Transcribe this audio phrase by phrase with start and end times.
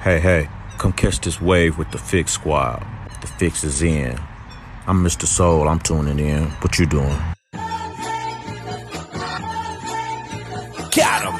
[0.00, 2.84] Hey, hey, come catch this wave with the Fix Squad.
[3.20, 4.18] The fix is in.
[4.86, 5.24] I'm Mr.
[5.24, 6.44] Soul, I'm tuning in.
[6.60, 7.16] What you doing?
[10.94, 11.34] Got him.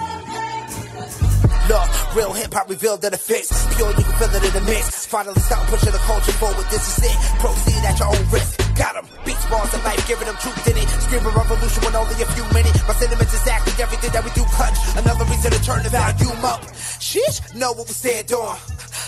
[1.68, 3.50] Look, real hip hop revealed that it fits.
[3.76, 5.06] Pure, you can feel it in the mix.
[5.06, 6.64] Finally stop pushing the culture forward.
[6.70, 7.16] This is it.
[7.40, 8.63] Proceed at your own risk.
[8.74, 9.06] Got him.
[9.24, 10.88] Beats, bars, and life, giving them truth in it.
[11.06, 12.82] Screaming revolution when only a few minutes.
[12.86, 14.78] My sentiments exactly everything that we do clutch.
[14.98, 16.62] Another reason to turn the volume up.
[16.98, 18.58] Sheesh, know what we stand on.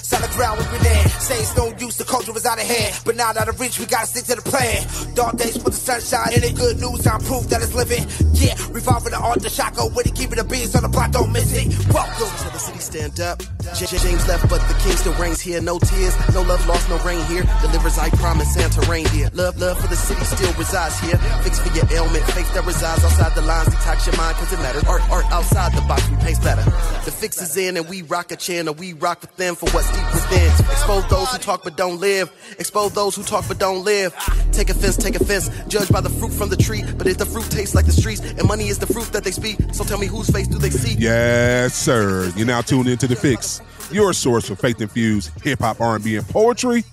[0.06, 1.08] Solid ground we've in.
[1.18, 2.94] Say it's no use, the culture was out of hand.
[3.04, 4.86] But now out of reach, we gotta stick to the plan.
[5.14, 6.54] Dark days put the sunshine in it.
[6.54, 8.06] Good news, I'm proof that it's living.
[8.38, 10.14] Yeah, revolving the art, the shotgun with it.
[10.14, 11.66] Keeping the beats on the block, don't miss it.
[11.90, 13.42] Welcome to the city, stand up.
[13.74, 15.60] J- James left, but the king still reigns here.
[15.60, 17.42] No tears, no love lost, no rain here.
[17.60, 19.28] Delivers, I promise, Santa reindeer.
[19.34, 21.18] Love, love for the city still resides here.
[21.42, 23.74] Fix for your ailment, faith that resides outside the lines.
[23.74, 24.84] Detox your mind, cause it matters.
[24.84, 26.62] Art, art outside the box, we paste better.
[27.02, 28.72] The fix is in, and we rock a channel.
[28.72, 30.50] We rock with them for what's deep within.
[30.70, 32.30] Expose those who talk but don't live.
[32.58, 34.14] Expose those who talk but don't live.
[34.52, 35.50] Take offense, take offense.
[35.68, 36.84] Judge by the fruit from the tree.
[36.96, 39.32] But if the fruit tastes like the streets, and money is the fruit that they
[39.32, 40.94] speak, so tell me whose face do they see?
[40.98, 42.32] Yes, sir.
[42.36, 46.28] You're now tuned into the Fix, your source for faith infused hip hop, R&B, and
[46.28, 46.84] poetry,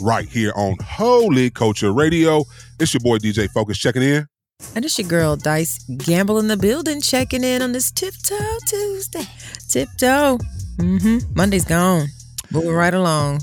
[0.00, 2.44] right here on Holy Culture Radio.
[2.78, 4.26] It's your boy DJ Focus checking in.
[4.74, 9.26] And it's your girl Dice Gamble in the building, checking in on this Tiptoe Tuesday.
[9.68, 10.38] Tiptoe.
[10.78, 11.34] Mm-hmm.
[11.34, 12.08] Monday's gone.
[12.56, 13.42] Moving right along.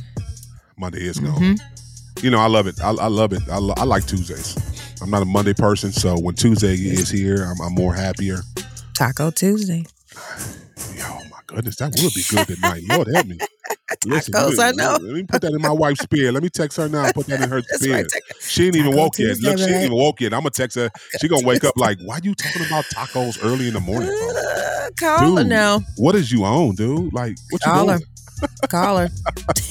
[0.76, 1.36] Monday is gone.
[1.36, 2.26] Mm-hmm.
[2.26, 2.82] You know, I love it.
[2.82, 3.44] I, I love it.
[3.48, 4.58] I, lo- I, like Tuesdays.
[5.04, 8.40] I'm not a Monday person, so when Tuesday is here, I'm, I'm more happier.
[8.96, 9.86] Taco Tuesday.
[11.02, 12.82] Oh my goodness, that would be good tonight.
[12.88, 13.38] Lord help me.
[14.06, 14.98] Listen, Tacos, let, me, I know.
[15.00, 16.34] Let me put that in my wife's spirit.
[16.34, 17.12] Let me text her now.
[17.12, 18.12] Put that in her spirit.
[18.12, 19.38] Right, she ain't even woke yet.
[19.42, 20.34] Look, she ain't even woke yet.
[20.34, 20.90] I'm gonna text her.
[21.20, 24.10] She gonna wake up like, why you talking about tacos early in the morning?
[24.10, 25.82] Uh, call dude, her now.
[25.98, 27.14] What is you on, dude?
[27.14, 28.00] Like, what call you her.
[28.70, 29.10] Call her.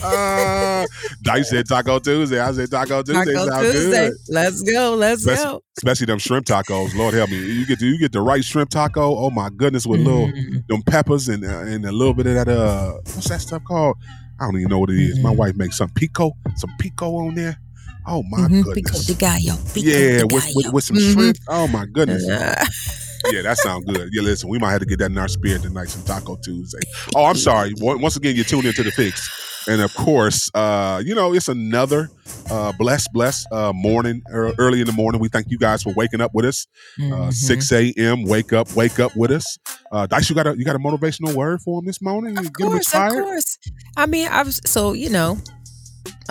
[0.04, 0.86] uh,
[1.22, 2.40] Dice said Taco Tuesday.
[2.40, 3.32] I said Taco Tuesday.
[3.32, 4.08] Taco Tuesday.
[4.10, 4.18] Good.
[4.28, 4.94] Let's go.
[4.94, 5.62] Let's especially, go.
[5.78, 6.94] Especially them shrimp tacos.
[6.94, 7.38] Lord help me.
[7.38, 9.16] You get the, you get the right shrimp taco.
[9.16, 10.06] Oh my goodness, with mm.
[10.06, 13.62] little them peppers and uh, and a little bit of that uh what's that stuff
[13.64, 13.96] called?
[14.40, 15.14] I don't even know what it is.
[15.14, 15.22] Mm-hmm.
[15.22, 17.56] My wife makes some pico, some pico on there.
[18.06, 18.62] Oh my mm-hmm.
[18.62, 19.06] goodness.
[19.06, 19.58] Pico de gallo.
[19.72, 20.52] Pico yeah, de with, gallo.
[20.56, 21.12] with, with some mm-hmm.
[21.12, 21.36] shrimp.
[21.48, 22.26] Oh my goodness.
[23.30, 24.08] Yeah, that sounds good.
[24.12, 26.80] Yeah, listen, we might have to get that in our spirit tonight, some Taco Tuesday.
[27.14, 27.72] Oh, I'm sorry.
[27.78, 29.30] Once again, you tune into the fix.
[29.68, 32.10] And of course, uh, you know, it's another
[32.50, 35.20] uh, blessed, blessed uh, morning, early in the morning.
[35.20, 36.66] We thank you guys for waking up with us.
[36.98, 37.30] Mm-hmm.
[37.30, 38.24] 6 a.m.
[38.24, 39.58] Wake up, wake up with us.
[39.92, 42.38] Uh, Dice, you got a you got a motivational word for him this morning?
[42.38, 43.58] Of course, of course.
[43.96, 45.38] I mean, I was so you know,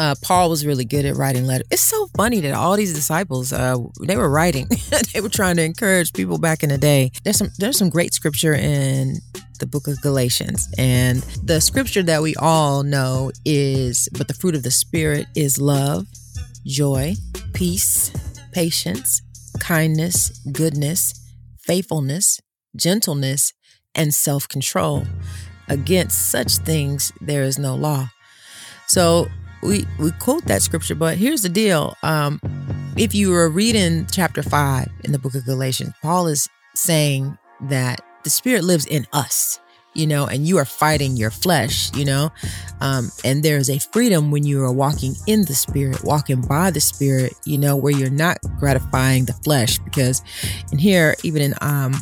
[0.01, 1.67] uh, Paul was really good at writing letters.
[1.69, 4.67] It's so funny that all these disciples, uh, they were writing.
[5.13, 7.11] they were trying to encourage people back in the day.
[7.23, 9.19] There's some there's some great scripture in
[9.59, 14.55] the book of Galatians, and the scripture that we all know is, "But the fruit
[14.55, 16.07] of the spirit is love,
[16.65, 17.13] joy,
[17.53, 18.11] peace,
[18.53, 19.21] patience,
[19.59, 21.13] kindness, goodness,
[21.59, 22.41] faithfulness,
[22.75, 23.53] gentleness,
[23.93, 25.05] and self-control.
[25.69, 28.09] Against such things there is no law."
[28.87, 29.29] So
[29.61, 31.95] we we quote that scripture, but here's the deal.
[32.03, 32.39] Um,
[32.97, 38.01] if you were reading chapter five in the book of Galatians, Paul is saying that
[38.23, 39.59] the Spirit lives in us,
[39.93, 42.31] you know, and you are fighting your flesh, you know,
[42.81, 46.81] um, and there's a freedom when you are walking in the Spirit, walking by the
[46.81, 50.21] Spirit, you know, where you're not gratifying the flesh, because
[50.71, 51.93] in here, even in um,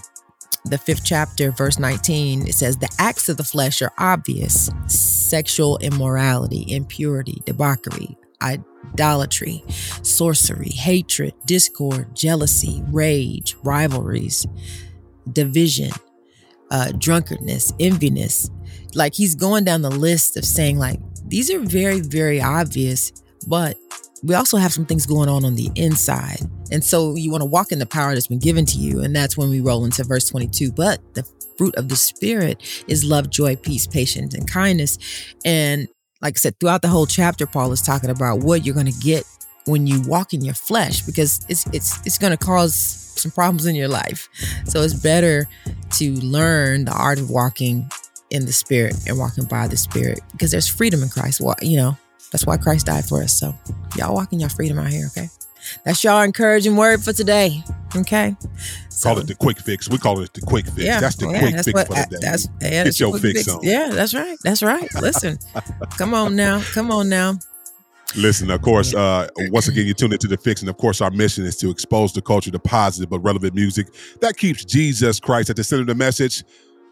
[0.70, 5.78] the fifth chapter, verse 19, it says, The acts of the flesh are obvious sexual
[5.80, 9.64] immorality, impurity, debauchery, idolatry,
[10.02, 14.46] sorcery, hatred, discord, jealousy, rage, rivalries,
[15.32, 15.92] division,
[16.72, 18.50] uh, drunkenness, enviness.
[18.96, 23.12] Like he's going down the list of saying, like, these are very, very obvious,
[23.48, 23.78] but
[24.24, 26.40] we also have some things going on on the inside.
[26.72, 29.02] And so you want to walk in the power that's been given to you.
[29.02, 30.72] And that's when we roll into verse 22.
[30.72, 31.24] But the
[31.58, 34.98] fruit of the Spirit is love, joy, peace, patience, and kindness.
[35.46, 35.88] And
[36.22, 39.00] like I said, throughout the whole chapter, Paul is talking about what you're going to
[39.00, 39.26] get
[39.66, 43.66] when you walk in your flesh because it's it's it's going to cause some problems
[43.66, 44.30] in your life.
[44.66, 45.48] So it's better
[45.92, 47.90] to learn the art of walking
[48.32, 51.42] in the spirit and walking by the spirit because there's freedom in Christ.
[51.42, 51.98] Well, you know,
[52.32, 53.38] that's why Christ died for us.
[53.38, 53.54] So
[53.98, 55.30] y'all walking your freedom out here, okay?
[55.84, 57.64] That's y'all encouraging word for today.
[57.96, 58.36] Okay.
[58.90, 59.90] So, call it the quick fix.
[59.90, 60.80] We call it the quick fix.
[60.80, 62.18] Yeah, that's the yeah, quick that's fix what, for the day.
[62.22, 63.60] That's, yeah, Get your fix, fix on.
[63.64, 64.38] Yeah, that's right.
[64.44, 64.94] That's right.
[64.96, 65.40] Listen,
[65.98, 66.62] come on now.
[66.74, 67.40] Come on now.
[68.16, 70.62] Listen, of course, uh, once again, you tune into the fix.
[70.62, 73.88] And of course, our mission is to expose the culture to positive but relevant music
[74.22, 76.44] that keeps Jesus Christ at the center of the message.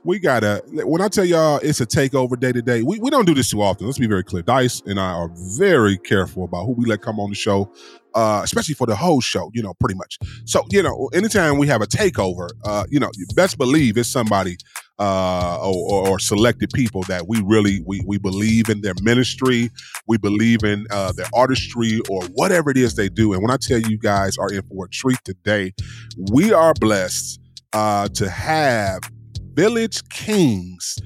[0.03, 3.25] We gotta when I tell y'all it's a takeover day to day, we, we don't
[3.25, 3.85] do this too often.
[3.85, 4.44] Let's be very clear.
[4.44, 7.71] Dice and I are very careful about who we let come on the show,
[8.13, 10.17] uh, especially for the whole show, you know, pretty much.
[10.45, 14.09] So, you know, anytime we have a takeover, uh, you know, you best believe it's
[14.09, 14.57] somebody
[14.99, 19.69] uh, or, or, selected people that we really we, we believe in their ministry,
[20.07, 23.33] we believe in uh, their artistry or whatever it is they do.
[23.33, 25.73] And when I tell you guys are in for a treat today,
[26.31, 27.39] we are blessed
[27.73, 29.01] uh, to have
[29.57, 31.00] Village Kings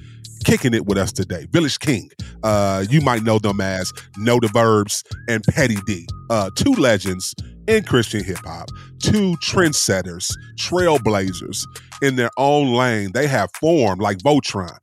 [0.44, 1.46] kicking it with us today.
[1.52, 2.10] Village King.
[2.42, 6.04] Uh, you might know them as Knowda Verbs and Pettidee.
[6.28, 7.34] Uh, two legends
[7.66, 8.68] in Christian hip hop,
[8.98, 11.64] two trendsetters, trailblazers
[12.02, 13.12] in their own lane.
[13.14, 14.76] They have formed like Voltron.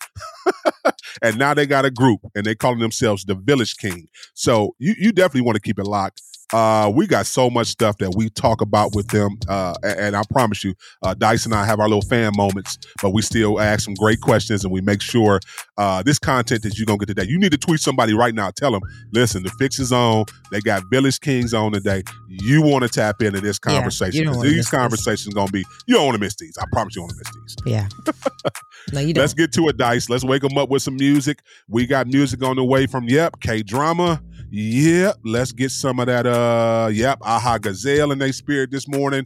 [1.21, 4.07] and now they got a group and they calling themselves the Village King.
[4.33, 6.23] So you, you definitely want to keep it locked.
[6.53, 10.15] Uh, we got so much stuff that we talk about with them, uh, and, and,
[10.15, 10.73] I promise you,
[11.03, 14.21] uh, Dice and I have our little fan moments, but we still ask some great
[14.21, 15.39] questions, and we make sure
[15.79, 17.23] uh, this content that you're gonna get today.
[17.23, 18.51] You need to tweet somebody right now.
[18.51, 18.81] Tell them,
[19.13, 20.25] listen, the fix is on.
[20.51, 22.03] They got Village Kings on today.
[22.27, 25.33] You want to tap into this conversation yeah, these conversations this.
[25.33, 25.63] gonna be.
[25.87, 26.57] You don't want to miss these.
[26.59, 27.73] I promise you don't want to miss these.
[27.73, 27.87] Yeah.
[28.93, 29.21] no, you don't.
[29.21, 30.09] Let's get to it, Dice.
[30.09, 31.39] Let's wake them up with some music.
[31.69, 34.21] We got music on the way from Yep K Drama.
[34.51, 36.25] Yep, let's get some of that.
[36.25, 39.23] Uh, yep, Aha Gazelle in their spirit this morning.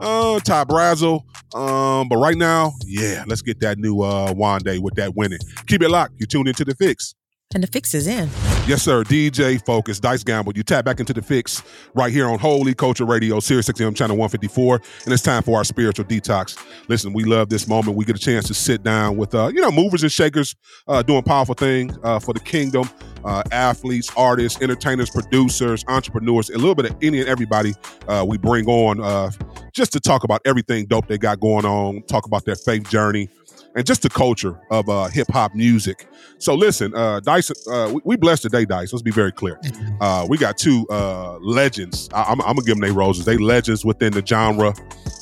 [0.00, 1.22] Uh, Ty Brasel.
[1.54, 5.38] Um, but right now, yeah, let's get that new uh Wande with that winning.
[5.66, 6.14] Keep it locked.
[6.18, 7.14] You tuned into the fix.
[7.54, 8.28] And the fix is in.
[8.66, 9.04] Yes, sir.
[9.04, 10.54] DJ Focus, Dice Gamble.
[10.56, 11.62] You tap back into the fix
[11.94, 14.80] right here on Holy Culture Radio, Sirius XM Channel 154.
[15.04, 16.58] And it's time for our spiritual detox.
[16.88, 17.96] Listen, we love this moment.
[17.96, 20.56] We get a chance to sit down with, uh, you know, movers and shakers
[20.88, 22.90] uh, doing powerful things uh, for the kingdom,
[23.24, 27.72] uh, athletes, artists, entertainers, producers, entrepreneurs, a little bit of any and everybody
[28.08, 29.30] uh, we bring on uh,
[29.74, 33.28] just to talk about everything dope they got going on, talk about their faith journey
[33.74, 36.06] and just the culture of uh, hip hop music.
[36.38, 38.92] So listen, uh, Dice, uh, we, we blessed today, Dice.
[38.92, 39.60] Let's be very clear.
[40.00, 42.08] Uh, we got two uh, legends.
[42.14, 43.24] I, am gonna give them their roses.
[43.24, 44.74] They legends within the genre.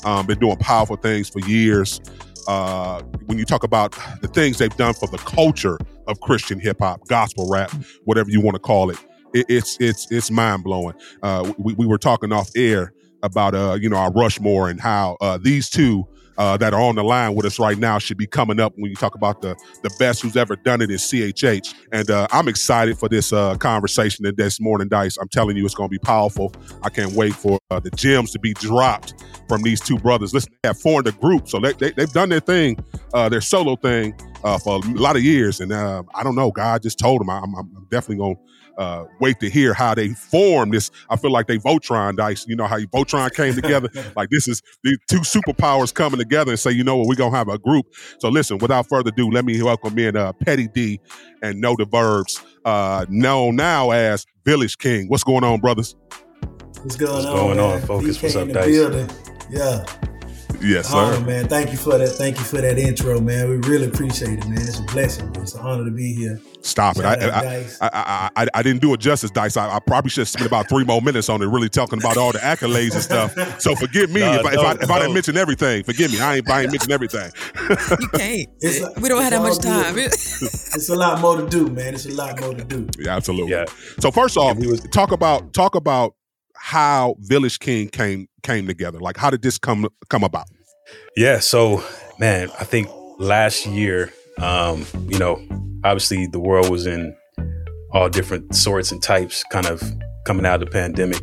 [0.05, 1.99] Um, been doing powerful things for years.
[2.47, 6.77] Uh, when you talk about the things they've done for the culture of Christian hip
[6.79, 7.71] hop, gospel rap,
[8.03, 8.97] whatever you want to call it,
[9.33, 10.93] it it's it's it's mind blowing.
[11.23, 15.17] Uh, we, we were talking off air about uh, you know our Rushmore and how
[15.21, 18.27] uh, these two uh, that are on the line with us right now should be
[18.27, 21.73] coming up when you talk about the the best who's ever done it in CHH.
[21.91, 25.17] And uh, I'm excited for this uh, conversation and this morning, Dice.
[25.17, 26.53] I'm telling you, it's going to be powerful.
[26.81, 30.33] I can't wait for uh, the gems to be dropped from these two brothers.
[30.33, 32.77] Listen, they have formed a group, so they, they, have done their thing,
[33.13, 35.59] uh, their solo thing, uh, for a lot of years.
[35.59, 38.41] And I don't know, God just told him I'm, I'm definitely going to
[38.77, 40.91] uh, wait to hear how they form this.
[41.09, 42.45] I feel like they Voltron dice.
[42.47, 43.89] You know how Voltron came together.
[44.15, 47.35] like this is these two superpowers coming together and say, you know what, we're gonna
[47.35, 47.85] have a group.
[48.19, 50.99] So listen, without further ado, let me welcome in uh, Pettidee
[51.41, 55.07] and Knowda Verbs, uh, known now as Village King.
[55.07, 55.95] What's going on, brothers?
[56.81, 57.35] What's going What's on?
[57.35, 58.21] Going on, focus.
[58.21, 58.65] What's up, Dice?
[58.65, 59.09] Building.
[59.49, 59.85] Yeah.
[60.63, 61.15] Yes, oh, sir.
[61.15, 61.47] Honor, man.
[61.47, 62.09] Thank you for that.
[62.09, 63.49] Thank you for that intro, man.
[63.49, 64.59] We really appreciate it, man.
[64.59, 65.29] It's a blessing.
[65.35, 66.39] It's an honor to be here.
[66.61, 67.03] Stop it!
[67.03, 69.57] I I, I, I, I, didn't do it justice, Dice.
[69.57, 72.39] I, probably should spend about three more minutes on it, really talking about all the
[72.39, 73.33] accolades and stuff.
[73.59, 75.83] So forgive me no, if, I, no, if, I, if I didn't mention everything.
[75.83, 76.21] Forgive me.
[76.21, 77.31] I ain't I ain't mention everything.
[77.99, 78.49] you can't.
[78.61, 79.97] It's, we don't have that much time.
[79.97, 81.95] it's a lot more to do, man.
[81.95, 82.87] It's a lot more to do.
[82.97, 83.51] Yeah, absolutely.
[83.51, 83.65] Yeah.
[83.99, 86.15] So first off, was, talk about talk about
[86.63, 89.01] how Village King came came together.
[89.01, 90.47] Like, how did this come come about?
[91.17, 91.83] Yeah, so
[92.19, 92.87] man, I think
[93.19, 95.45] last year, um, you know,
[95.83, 97.13] obviously the world was in
[97.91, 99.83] all different sorts and types, kind of
[100.25, 101.21] coming out of the pandemic,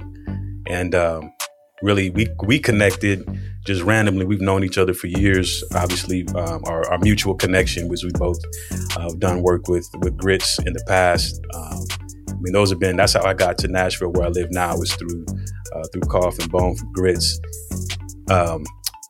[0.66, 1.32] and um,
[1.80, 3.26] really we we connected
[3.64, 4.26] just randomly.
[4.26, 5.64] We've known each other for years.
[5.74, 8.38] Obviously, um, our, our, mutual connection was we both
[8.94, 11.40] uh, done work with with Grits in the past.
[11.54, 11.86] Um,
[12.30, 12.96] I mean, those have been.
[12.96, 15.24] That's how I got to Nashville, where I live now, was through
[15.74, 17.40] uh, through Coffee and Bone from Grits.
[18.30, 18.64] Um,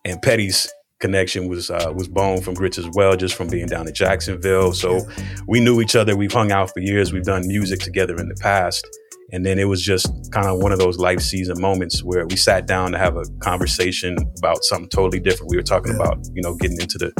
[0.04, 3.86] and Petty's connection was uh, was Bone from Grits as well, just from being down
[3.86, 4.72] in Jacksonville.
[4.72, 5.00] So
[5.46, 6.16] we knew each other.
[6.16, 7.12] We've hung out for years.
[7.12, 8.86] We've done music together in the past.
[9.32, 12.34] And then it was just kind of one of those life season moments where we
[12.36, 15.50] sat down to have a conversation about something totally different.
[15.50, 16.02] We were talking yeah.
[16.02, 17.12] about, you know, getting into the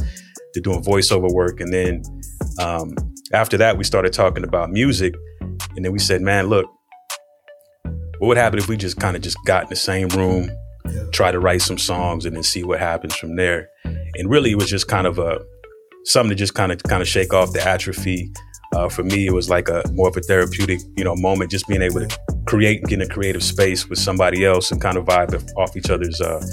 [0.54, 1.60] to doing voiceover work.
[1.60, 2.02] And then
[2.58, 2.94] um,
[3.32, 5.14] after that, we started talking about music.
[5.76, 6.66] And then we said, man, look,
[8.18, 10.50] what would happen if we just kind of just got in the same room
[11.12, 13.68] try to write some songs and then see what happens from there.
[13.84, 15.40] And really, it was just kind of a
[16.04, 18.30] something to just kind of kind of shake off the atrophy.
[18.74, 21.50] Uh, for me, it was like a more of a therapeutic, you know, moment.
[21.50, 24.80] Just being able to create and get in a creative space with somebody else and
[24.80, 26.44] kind of vibe off each other's uh,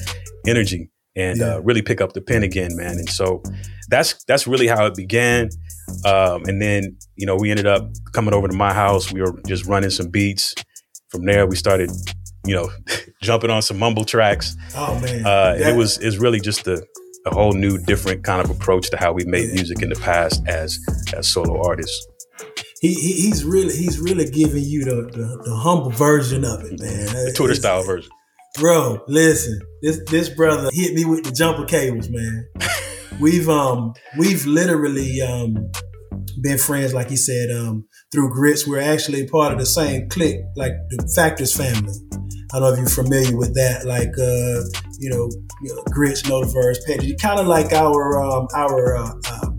[0.48, 0.90] energy.
[1.18, 1.56] And yeah.
[1.56, 2.98] uh, really pick up the pen again, man.
[3.00, 3.42] And so
[3.90, 5.50] that's that's really how it began.
[6.06, 9.12] Um, and then you know we ended up coming over to my house.
[9.12, 10.54] We were just running some beats.
[11.10, 11.90] From there, we started,
[12.46, 12.70] you know,
[13.22, 14.56] jumping on some mumble tracks.
[14.76, 15.26] Oh man!
[15.26, 16.86] Uh, it was is really just a,
[17.26, 19.56] a whole new, different kind of approach to how we made yeah.
[19.56, 20.78] music in the past as
[21.16, 22.06] as solo artists.
[22.82, 26.80] He, he, he's really he's really giving you the, the, the humble version of it,
[26.80, 27.06] man.
[27.06, 28.12] The Twitter it's, style version.
[28.58, 32.48] Bro, listen, this this brother hit me with the jumper cables, man.
[33.20, 35.70] we've um we've literally um
[36.42, 38.68] been friends, like he said, um, through grits.
[38.68, 41.94] We're actually part of the same clique, like the Factors family.
[42.54, 45.30] I don't know if you're familiar with that, like uh, you know,
[45.62, 47.16] you know grits, Knowda Verbs, Petty.
[47.16, 49.50] Kind of like our um, our uh, uh,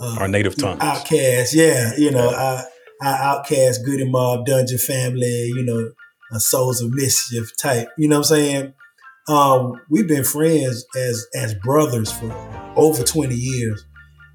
[0.00, 0.78] uh, our native tongue.
[0.78, 2.64] OutKast, yeah, you know, our,
[3.02, 5.90] our OutKast, Goodie Mob, Dungeon Family, you know,
[6.32, 7.88] a Souls of Mischief type.
[7.96, 8.74] You know what I'm saying?
[9.28, 12.32] Um, we've been friends as as brothers for
[12.76, 13.84] over 20 years.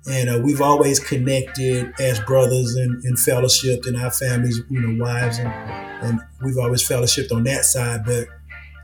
[0.09, 5.03] And uh, we've always connected as brothers and, and fellowshipped in our families, you know,
[5.03, 8.03] wives, and, and we've always fellowshipped on that side.
[8.03, 8.25] But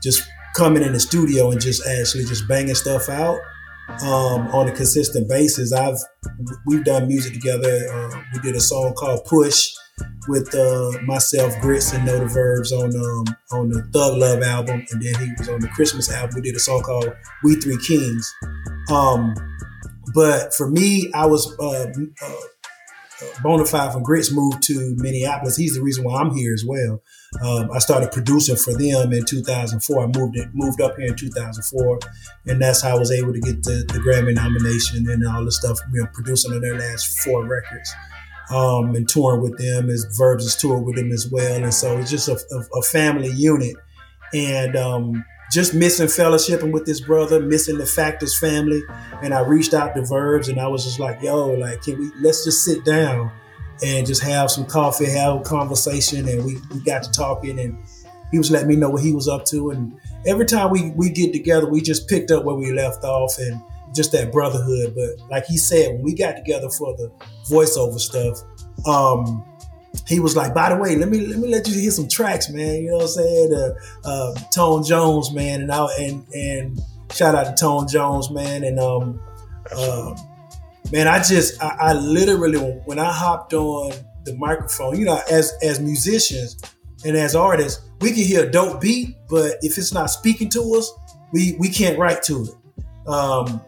[0.00, 0.22] just
[0.54, 3.38] coming in the studio and just actually just banging stuff out
[4.02, 5.72] um, on a consistent basis.
[5.72, 5.98] I've
[6.66, 7.88] we've done music together.
[7.92, 9.72] Uh, we did a song called Push
[10.28, 15.02] with uh, myself, Grits, and Knowda Verbs on um, on the Thug Love album, and
[15.02, 16.36] then he was on the Christmas album.
[16.36, 17.12] We did a song called
[17.42, 18.32] We Three Kings.
[18.90, 19.34] Um,
[20.14, 22.34] but for me, I was uh, uh,
[23.42, 25.56] Bonafide from Grits moved to Minneapolis.
[25.56, 27.02] He's the reason why I'm here as well.
[27.42, 30.02] Um, I started producing for them in 2004.
[30.02, 31.98] I moved it, moved up here in 2004,
[32.46, 35.52] and that's how I was able to get the, the Grammy nomination and all the
[35.52, 35.78] stuff.
[35.92, 37.92] You know, producing on their last four records.
[38.50, 41.98] Um, and touring with them as Verbs is toured with them as well, and so
[41.98, 43.76] it's just a, a, a family unit.
[44.32, 48.82] And um, just missing fellowshipping with this brother, missing the Factors family.
[49.22, 52.10] And I reached out to Verbs and I was just like, yo, like, can we,
[52.20, 53.30] let's just sit down
[53.82, 56.28] and just have some coffee, have a conversation.
[56.28, 57.78] And we, we got to talking and
[58.30, 59.70] he was letting me know what he was up to.
[59.70, 63.38] And every time we, we get together, we just picked up where we left off
[63.38, 63.62] and
[63.98, 64.94] just that brotherhood.
[64.94, 67.10] But like he said, when we got together for the
[67.50, 68.40] voiceover stuff,
[68.86, 69.44] um,
[70.06, 72.48] he was like, by the way, let me let me let you hear some tracks,
[72.48, 72.76] man.
[72.76, 73.52] You know what I'm saying?
[73.52, 76.80] Uh, uh, Tone Jones, man, and I and and
[77.12, 79.20] shout out to Tone Jones, man, and um,
[79.72, 80.14] uh,
[80.92, 83.92] man, I just I, I literally when I hopped on
[84.24, 86.56] the microphone, you know, as as musicians
[87.04, 90.74] and as artists, we can hear a dope beat, but if it's not speaking to
[90.76, 90.92] us,
[91.32, 93.08] we we can't write to it.
[93.08, 93.60] Um,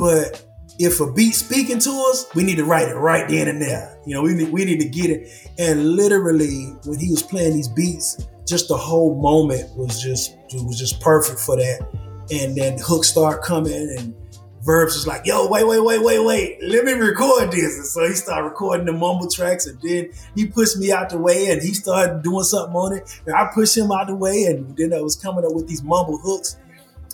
[0.00, 0.42] but
[0.78, 3.98] if a beat speaking to us, we need to write it right then and there.
[4.06, 5.28] You know, we need, we need to get it.
[5.58, 10.64] And literally, when he was playing these beats, just the whole moment was just it
[10.64, 11.86] was just perfect for that.
[12.32, 14.14] And then hooks start coming, and
[14.62, 18.08] Verbs was like, "Yo, wait, wait, wait, wait, wait, let me record this." And so
[18.08, 21.60] he started recording the mumble tracks, and then he pushed me out the way, and
[21.60, 24.94] he started doing something on it, and I pushed him out the way, and then
[24.94, 26.56] I was coming up with these mumble hooks,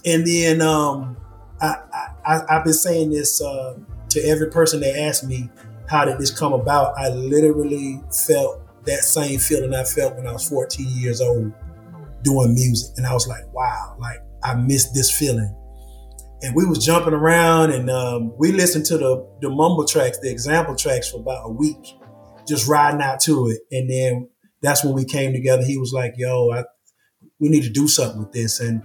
[0.05, 1.17] and then um,
[1.61, 1.77] I,
[2.27, 3.79] I have been saying this uh,
[4.11, 5.51] to every person that asked me
[5.89, 6.95] how did this come about.
[6.99, 11.53] I literally felt that same feeling I felt when I was 14 years old
[12.23, 15.55] doing music, and I was like, wow, like I missed this feeling.
[16.43, 20.31] And we was jumping around, and um, we listened to the the mumble tracks, the
[20.31, 21.97] example tracks for about a week,
[22.47, 23.61] just riding out to it.
[23.73, 24.29] And then
[24.61, 25.65] that's when we came together.
[25.65, 26.65] He was like, "Yo, I,
[27.41, 28.83] we need to do something with this," and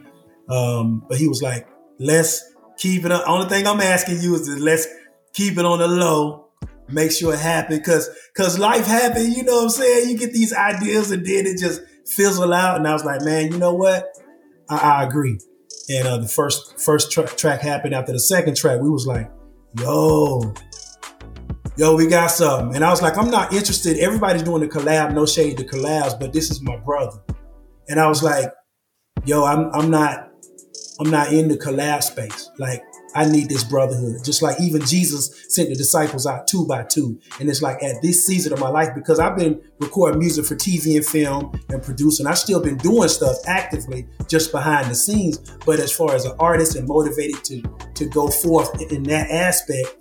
[0.49, 1.67] um, but he was like,
[1.99, 2.50] "Let's
[2.81, 3.11] keep it.
[3.11, 3.21] On.
[3.27, 4.87] Only thing I'm asking you is let's
[5.33, 6.47] keep it on the low.
[6.89, 9.31] Make sure it happen, cause cause life happen.
[9.31, 10.09] You know what I'm saying?
[10.09, 12.77] You get these ideas and then it just fizzle out.
[12.77, 14.09] And I was like, man, you know what?
[14.69, 15.39] I, I agree.
[15.89, 17.93] And uh, the first first tra- track happened.
[17.93, 19.31] After the second track, we was like,
[19.79, 20.53] yo,
[21.77, 22.75] yo, we got something.
[22.75, 23.99] And I was like, I'm not interested.
[23.99, 27.21] Everybody's doing the collab, no shade to collabs, but this is my brother.
[27.87, 28.51] And I was like,
[29.23, 30.30] yo, I'm I'm not
[31.01, 32.51] I'm not in the collab space.
[32.59, 32.83] Like
[33.15, 34.23] I need this brotherhood.
[34.23, 37.19] Just like even Jesus sent the disciples out two by two.
[37.39, 40.55] And it's like at this season of my life, because I've been recording music for
[40.55, 45.39] TV and film and producing, I've still been doing stuff actively just behind the scenes.
[45.65, 47.63] But as far as an artist and motivated to
[47.95, 49.97] to go forth in that aspect,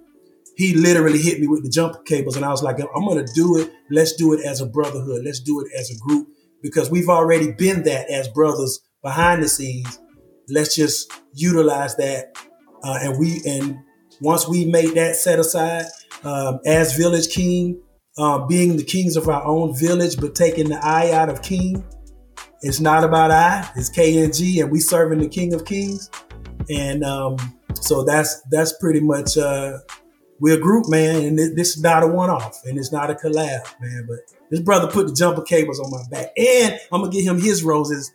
[0.57, 2.37] he literally hit me with the jumper cables.
[2.37, 3.73] And I was like, I'm gonna do it.
[3.91, 5.23] Let's do it as a brotherhood.
[5.25, 6.29] Let's do it as a group.
[6.63, 9.99] Because we've already been that as brothers behind the scenes
[10.51, 12.37] let's just utilize that.
[12.83, 13.79] Uh, and we and
[14.21, 15.87] once we made that set aside
[16.25, 17.81] um, as village king,
[18.19, 21.85] uh, being the kings of our own village, but taking the I out of king.
[22.63, 26.11] It's not about I, it's KNG, and we serving the King of Kings.
[26.69, 27.37] and um,
[27.81, 29.79] so that's that's pretty much uh,
[30.41, 33.63] we're a group, man, and this, is not a one-off, and it's not a collab,
[33.81, 34.07] man.
[34.07, 34.19] But
[34.51, 37.63] this brother put the jumper cables on my back, and I'm gonna give him his
[37.63, 38.11] roses.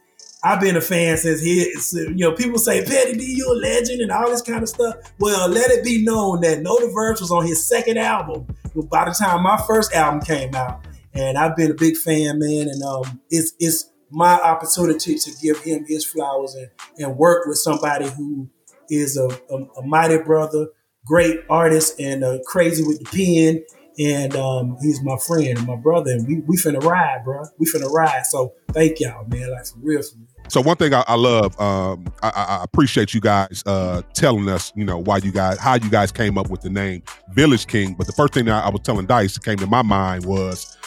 [0.46, 4.12] I've been a fan since he, you know, people say, Pettidee, you a legend and
[4.12, 4.96] all this kind of stuff.
[5.20, 8.46] Well, let it be known that Knowda Verbs was on his second album
[8.92, 10.86] by the time my first album came out.
[11.16, 15.62] And I've been a big fan, man, and um, it's it's my opportunity to give
[15.62, 18.48] him his flowers and, and work with somebody who
[18.88, 20.68] is a, a, a mighty brother,
[21.08, 23.64] great artist, and uh, crazy with the pen.
[23.98, 27.46] And um, he's my friend and my brother, and we we finna ride, bro.
[27.58, 28.28] We finna ride.
[28.28, 29.50] So thank y'all, man.
[29.50, 30.35] Like for real, for real.
[30.48, 34.72] So one thing I, I love, um, I, I, appreciate you guys uh, telling us,
[34.76, 37.96] you know, why you guys, how you guys came up with the name Village King.
[37.96, 40.78] But the first thing that I was telling Dice came to my mind was,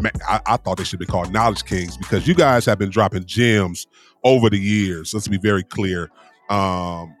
[0.00, 2.90] man, I, I thought they should be called Knowledge Kings because you guys have been
[2.90, 3.86] dropping gems
[4.24, 5.14] over the years.
[5.14, 6.10] Let's be very clear,
[6.50, 7.14] um,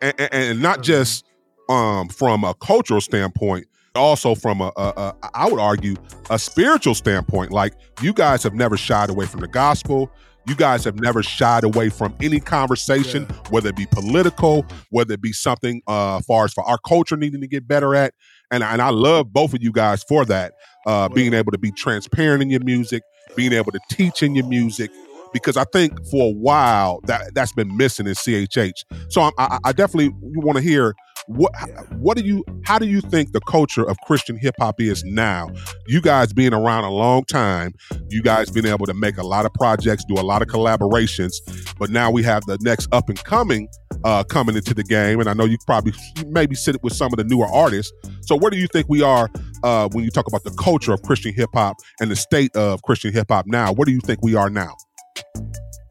[0.00, 1.24] and, and, and, not just
[1.68, 5.96] um, from a cultural standpoint, also from a, a, a, I would argue,
[6.30, 7.52] a spiritual standpoint.
[7.52, 10.10] Like you guys have never shied away from the gospel.
[10.48, 13.36] You guys have never shied away from any conversation, yeah.
[13.50, 17.40] whether it be political, whether it be something uh far as for our culture needing
[17.42, 18.14] to get better at.
[18.50, 20.54] And, and I love both of you guys for that.
[20.86, 23.02] Uh, being able to be transparent in your music,
[23.36, 24.90] being able to teach in your music,
[25.32, 28.84] because I think for a while that that's been missing in CHH.
[29.10, 30.94] So I, I definitely want to hear
[31.28, 31.52] what
[31.98, 35.50] what do you how do you think the culture of Christian hip hop is now?
[35.86, 37.74] You guys being around a long time,
[38.08, 41.32] you guys being able to make a lot of projects, do a lot of collaborations,
[41.78, 43.68] but now we have the next up and coming
[44.04, 45.92] uh, coming into the game, and I know you probably
[46.28, 47.92] maybe sit with some of the newer artists.
[48.22, 49.28] So where do you think we are
[49.62, 52.82] uh, when you talk about the culture of Christian hip hop and the state of
[52.82, 53.72] Christian hip hop now?
[53.72, 54.74] Where do you think we are now?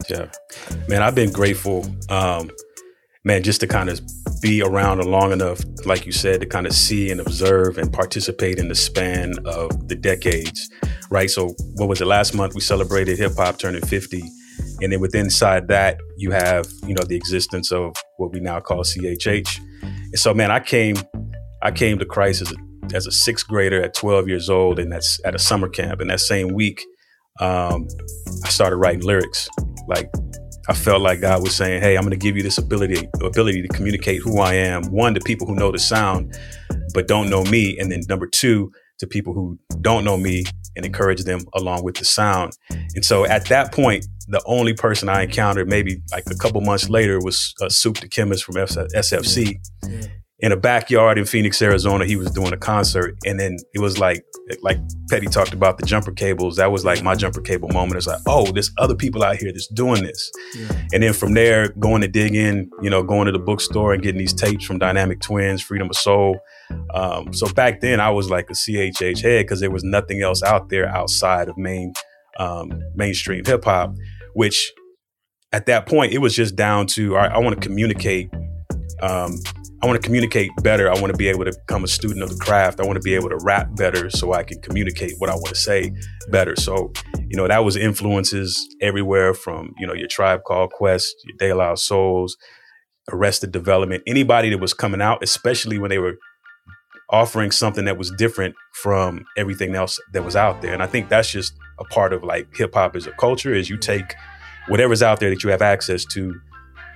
[0.10, 0.32] Yeah,
[0.88, 1.86] man, I've been grateful.
[2.10, 2.50] Um,
[3.28, 4.00] man, just to kind of
[4.42, 8.58] be around long enough, like you said, to kind of see and observe and participate
[8.58, 10.70] in the span of the decades,
[11.12, 11.30] right?
[11.30, 12.56] So, what was it last month?
[12.56, 14.24] We celebrated hip hop turning 50.
[14.82, 18.60] And then within inside that, you have, you know, the existence of what we now
[18.60, 19.60] call CHH.
[19.82, 20.96] And so, man, I came,
[21.62, 24.92] I came to Christ as a, as a sixth grader at 12 years old, and
[24.92, 26.00] that's at a summer camp.
[26.00, 26.84] And that same week,
[27.42, 27.88] um,
[28.46, 29.50] I started writing lyrics.
[29.88, 30.10] Like
[30.70, 33.62] I felt like God was saying, "Hey, I'm going to give you this ability ability
[33.62, 34.84] to communicate who I am.
[34.92, 36.38] One to people who know the sound,
[36.94, 40.44] but don't know me, and then number two to people who don't know me
[40.76, 42.58] and encourage them along with the sound."
[42.96, 46.90] And so at that point, the only person I encountered, maybe like a couple months
[46.90, 49.56] later, was uh, Soup the Chemist from SFC.
[49.84, 50.08] Yeah
[50.40, 52.06] in a backyard in Phoenix, Arizona.
[52.06, 54.24] He was doing a concert, and then it was like,
[54.62, 54.78] like
[55.10, 56.58] Petty talked about the jumper cables.
[56.58, 57.98] That was like my jumper cable moment.
[57.98, 60.82] It's like, oh, there's other people out here that's doing this, yeah.
[60.94, 64.04] and then from there, going to dig in, you know, going to the bookstore and
[64.04, 66.38] getting these tapes from Dynamic Twins, Freedom of Soul.
[66.94, 70.44] Um, so back then, I was like a CHH head because there was nothing else
[70.44, 71.94] out there outside of main
[72.38, 73.96] um, mainstream hip hop,
[74.34, 74.72] which
[75.52, 78.30] at that point it was just down to all right, I want to communicate
[79.02, 79.40] um,
[79.88, 80.92] I want to communicate better.
[80.92, 82.82] I want to be able to become a student of the craft.
[82.82, 85.48] I want to be able to rap better so I can communicate what I want
[85.48, 85.94] to say
[86.28, 86.58] better.
[86.58, 86.92] So,
[87.30, 91.56] you know, that was influences everywhere from, you know, your Tribe Called Quest, your De
[91.56, 92.36] La Souls,
[93.14, 96.18] Arrested Development, anybody that was coming out, especially when they were
[97.10, 100.74] offering something that was different from everything else that was out there.
[100.74, 103.70] And I think that's just a part of like hip hop as a culture is
[103.70, 104.16] you take
[104.68, 106.42] whatever's out there that you have access to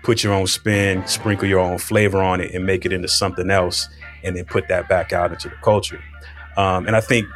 [0.04, 3.50] put your own spin, sprinkle your own flavor on it, and make it into something
[3.50, 3.88] else,
[4.24, 6.02] and then put that back out into the culture.
[6.58, 7.28] Um, and I think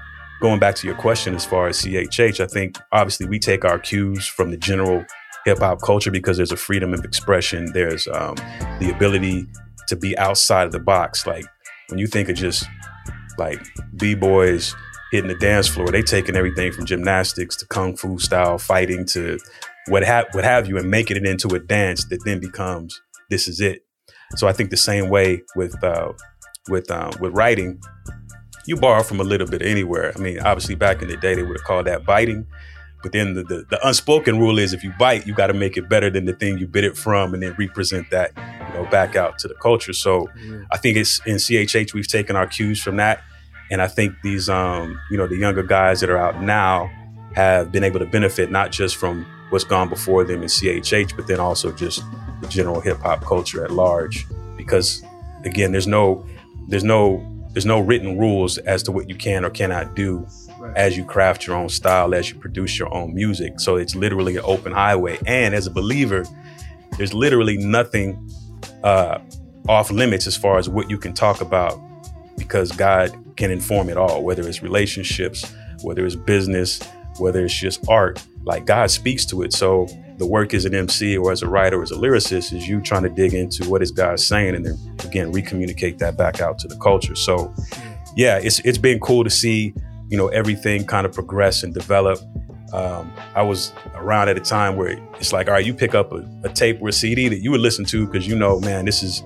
[0.42, 3.80] going back to your question as far as CHH, I think obviously we take our
[3.80, 5.06] cues from the general
[5.46, 7.72] hip hop culture because there's a freedom of expression.
[7.72, 8.36] There's um,
[8.80, 9.48] the ability
[9.88, 11.26] to be outside of the box.
[11.26, 11.46] Like
[11.88, 12.66] when you think of just
[13.38, 13.62] like
[13.96, 14.76] b boys
[15.12, 19.38] hitting the dance floor, they taking everything from gymnastics to kung fu style fighting to
[19.88, 23.48] what have what have you, and making it into a dance that then becomes this
[23.48, 23.86] is it.
[24.36, 26.14] So I think the same way with uh,
[26.70, 27.80] with uh, with writing,
[28.66, 30.12] you borrow from a little bit anywhere.
[30.16, 32.48] I mean, obviously back in the day they would have called that biting.
[33.04, 35.78] But then the, the, the unspoken rule is if you bite, you got to make
[35.78, 38.90] it better than the thing you bit it from and then represent that, you know,
[38.90, 39.94] back out to the culture.
[39.94, 40.28] So
[40.72, 43.22] I think it's in CHH, we've taken our cues from that.
[43.70, 46.90] And I think these, um, you know, the younger guys that are out now
[47.36, 51.28] have been able to benefit not just from what's gone before them in CHH, but
[51.28, 52.04] then also just
[52.42, 54.28] the general hip hop culture at large.
[54.58, 55.02] Because
[55.46, 56.26] again, there's no
[56.68, 60.28] there's no there's no written rules as to what you can or cannot do
[60.60, 60.76] right.
[60.76, 63.62] as you craft your own style, as you produce your own music.
[63.62, 65.20] So it's literally an open highway.
[65.26, 66.26] And as a believer,
[66.98, 68.30] there's literally nothing
[68.84, 69.20] uh,
[69.70, 71.80] off limits as far as what you can talk about
[72.38, 75.50] because God can inform it all, whether it's relationships,
[75.82, 76.82] whether it's business,
[77.18, 78.24] whether it's just art.
[78.44, 79.54] Like God speaks to it.
[79.54, 82.68] So the work as an MC or as a writer or as a lyricist is
[82.68, 86.42] you trying to dig into what is God saying and then again recommunicate that back
[86.42, 87.16] out to the culture.
[87.16, 87.54] So
[88.16, 89.74] yeah, it's it's been cool to see,
[90.10, 92.20] you know, everything kind of progress and develop.
[92.74, 96.12] Um, I was around at a time where it's like, all right, you pick up
[96.12, 98.86] a, a tape or a CD that you would listen to because you know, man,
[98.86, 99.24] this is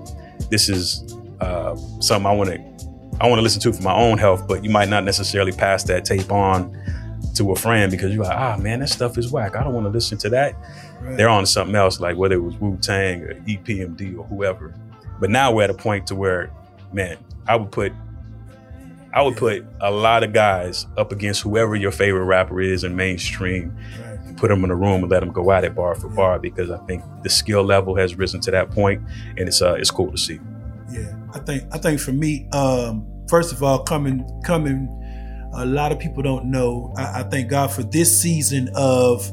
[0.50, 2.70] this is uh, something I want to
[3.20, 5.84] I want to listen to for my own health, but you might not necessarily pass
[5.84, 6.74] that tape on
[7.34, 9.56] to a friend because you're like, ah, man, that stuff is whack.
[9.56, 10.54] I don't want to listen to that.
[11.00, 11.16] Right.
[11.16, 14.74] They're on something else, like whether it was Wu Tang or EPMD or whoever.
[15.18, 16.52] But now we're at a point to where,
[16.92, 17.92] man, I would put,
[19.12, 22.96] I would put a lot of guys up against whoever your favorite rapper is in
[22.96, 23.76] mainstream.
[24.00, 24.36] Right.
[24.36, 26.70] Put them in a room and let them go at it bar for bar because
[26.70, 29.02] I think the skill level has risen to that point,
[29.36, 30.38] and it's uh it's cool to see.
[30.90, 34.88] Yeah, I think I think for me, um, first of all, coming coming
[35.54, 36.92] a lot of people don't know.
[36.96, 39.30] I, I thank God for this season of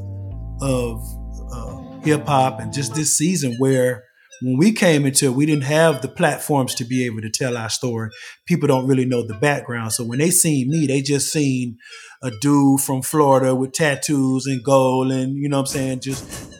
[0.62, 1.04] of
[1.52, 4.04] uh, hip hop and just this season where
[4.42, 7.58] when we came into it, we didn't have the platforms to be able to tell
[7.58, 8.10] our story.
[8.46, 9.94] People don't really know the background.
[9.94, 11.78] So when they seen me, they just seen
[12.22, 16.56] a dude from Florida with tattoos and gold and, you know what I'm saying, just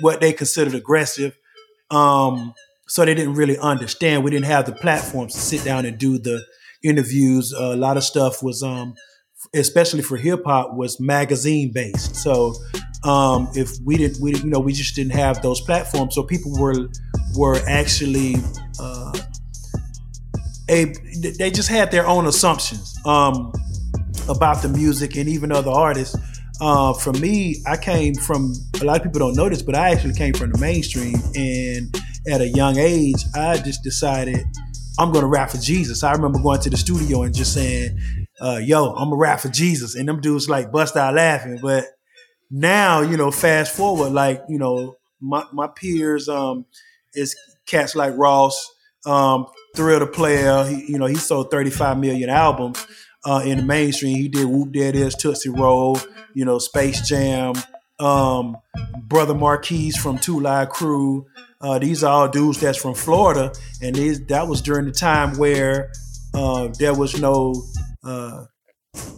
[0.00, 1.36] what they considered aggressive.
[1.90, 2.54] Um,
[2.88, 4.24] so they didn't really understand.
[4.24, 6.44] We didn't have the platforms to sit down and do the
[6.82, 7.52] interviews.
[7.52, 8.94] Uh, a lot of stuff was, um,
[9.54, 12.16] especially for hip hop, was magazine based.
[12.16, 12.54] So
[13.04, 16.14] um, if we didn't, we you know, we just didn't have those platforms.
[16.14, 16.88] So people were
[17.36, 18.36] were actually
[18.78, 19.12] uh,
[20.68, 20.94] a
[21.38, 23.52] they just had their own assumptions um,
[24.28, 26.16] about the music and even other artists.
[26.60, 29.90] Uh, for me, I came from a lot of people don't know this, but I
[29.90, 31.92] actually came from the mainstream, and
[32.28, 34.44] at a young age, I just decided
[34.98, 36.02] I'm gonna rap for Jesus.
[36.02, 37.98] I remember going to the studio and just saying,
[38.40, 41.58] uh, "Yo, I'm gonna rap for Jesus," and them dudes like bust out laughing.
[41.62, 41.86] But
[42.50, 46.66] now, you know, fast forward, like you know, my my peers um,
[47.14, 47.34] is
[47.66, 48.70] cats like Ross,
[49.06, 50.64] um, Thrill the Player.
[50.64, 52.86] He, you know, he sold 35 million albums
[53.24, 54.16] uh, in the mainstream.
[54.16, 55.98] He did Whoop Dead Is Tootsie Roll,
[56.34, 57.54] you know, Space Jam.
[57.98, 58.56] Um,
[59.04, 61.26] Brother Marquis from Two Live Crew.
[61.62, 65.92] Uh, these are all dudes that's from Florida, and that was during the time where
[66.34, 67.54] uh, there was no,
[68.04, 68.44] uh,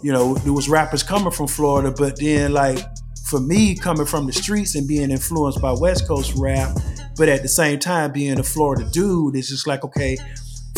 [0.02, 2.78] you know, there was rappers coming from Florida, but then like
[3.26, 6.76] for me coming from the streets and being influenced by West Coast rap,
[7.16, 10.16] but at the same time being a Florida dude, it's just like okay.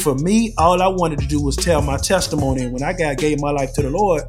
[0.00, 3.16] For me, all I wanted to do was tell my testimony, and when I got
[3.16, 4.22] gave my life to the Lord,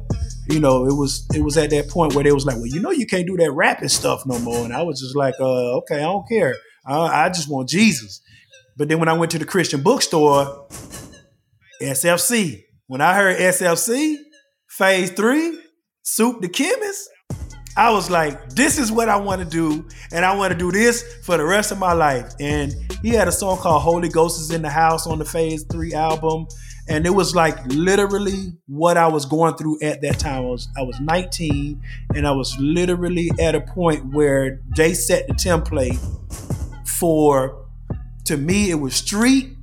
[0.48, 2.80] you know, it was it was at that point where they was like, well, you
[2.80, 5.76] know, you can't do that rapping stuff no more, and I was just like, uh,
[5.78, 6.56] okay, I don't care.
[6.88, 8.22] I, I just want Jesus.
[8.76, 10.66] But then when I went to the Christian bookstore,
[11.82, 14.16] SFC, when I heard SFC,
[14.68, 15.60] phase three,
[16.02, 17.10] Soup the Chemist,
[17.76, 19.86] I was like, this is what I want to do.
[20.10, 22.32] And I want to do this for the rest of my life.
[22.40, 25.64] And he had a song called Holy Ghost is in the House on the Phase
[25.70, 26.48] 3 album.
[26.88, 30.38] And it was like literally what I was going through at that time.
[30.38, 31.80] I was I was 19
[32.14, 35.98] and I was literally at a point where they set the template
[36.98, 37.66] for
[38.24, 39.56] to me it was street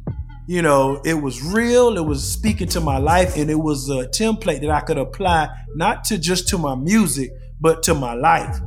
[0.48, 4.08] you know it was real it was speaking to my life and it was a
[4.08, 8.60] template that i could apply not to just to my music but to my life.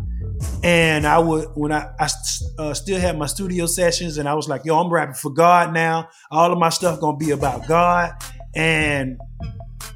[0.63, 2.09] And i would when i, I
[2.59, 5.73] uh, still had my studio sessions and i was like yo i'm rapping for god
[5.73, 6.09] now.
[6.31, 8.13] All of my stuff gonna be about god.
[8.55, 9.19] And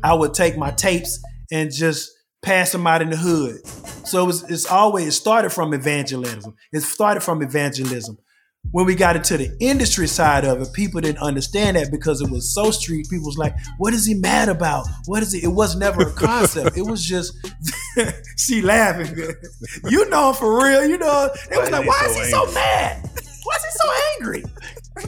[0.02, 2.10] i would take my tapes and just
[2.42, 3.64] pass them out in the hood.
[4.04, 6.56] So it was, it's always it started from evangelism.
[6.72, 8.18] It started from evangelism
[8.70, 12.30] when we got into the industry side of it, people didn't understand that because it
[12.30, 13.08] was so street.
[13.10, 14.86] People was like, "What is he mad about?
[15.06, 16.76] What is it?" It was never a concept.
[16.76, 17.36] it was just
[18.38, 19.14] she laughing.
[19.90, 20.86] you know, for real.
[20.86, 23.10] You know, it was like, "Why is he so mad?
[23.44, 24.44] Why is he so angry?"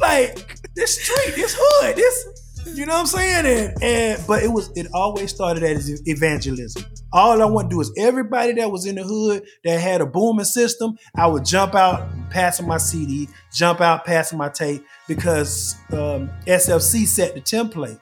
[0.00, 3.46] Like this street, this hood, this you know what I'm saying?
[3.46, 6.84] And, and but it was it always started as evangelism.
[7.12, 10.06] All I want to do is everybody that was in the hood that had a
[10.06, 15.76] booming system, I would jump out passing my CD, jump out passing my tape because
[15.92, 18.00] um, SFC set the template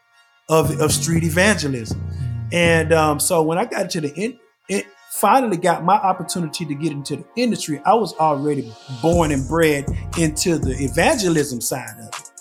[0.49, 2.01] of, of street evangelism.
[2.53, 6.75] And um, so when I got to the in, it finally got my opportunity to
[6.75, 8.73] get into the industry, I was already
[9.03, 9.85] born and bred
[10.19, 12.32] into the evangelism side of it.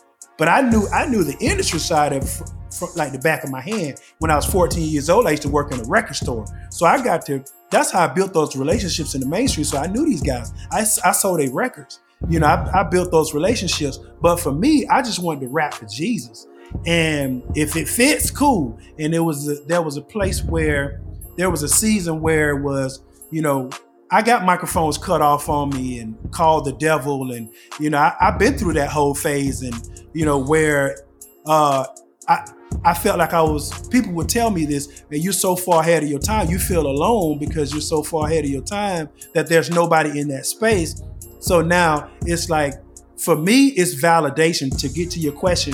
[0.42, 2.28] But I knew I knew the industry side of
[2.76, 4.02] from, like the back of my hand.
[4.18, 6.48] When I was 14 years old, I used to work in a record store.
[6.72, 7.46] So I got to.
[7.70, 9.66] That's how I built those relationships in the mainstream.
[9.66, 10.52] So I knew these guys.
[10.72, 12.00] I, I sold their records.
[12.28, 14.00] You know, I, I built those relationships.
[14.20, 16.48] But for me, I just wanted to rap for Jesus.
[16.88, 18.80] And if it fits, cool.
[18.98, 21.02] And there was a, there was a place where
[21.38, 23.70] there was a season where it was, you know,
[24.12, 28.14] I got microphones cut off on me and called the devil, and you know, I,
[28.20, 29.74] have been through that whole phase, and
[30.14, 30.98] you know, where
[31.46, 31.86] uh,
[32.28, 32.46] I
[32.84, 33.88] I felt like I was.
[33.88, 36.50] People would tell me this, and you're so far ahead of your time.
[36.50, 40.28] You feel alone because you're so far ahead of your time that there's nobody in
[40.30, 41.02] that space.
[41.40, 42.74] So now it's like,
[43.18, 44.78] for me, it's validation.
[44.80, 45.74] To get to your question,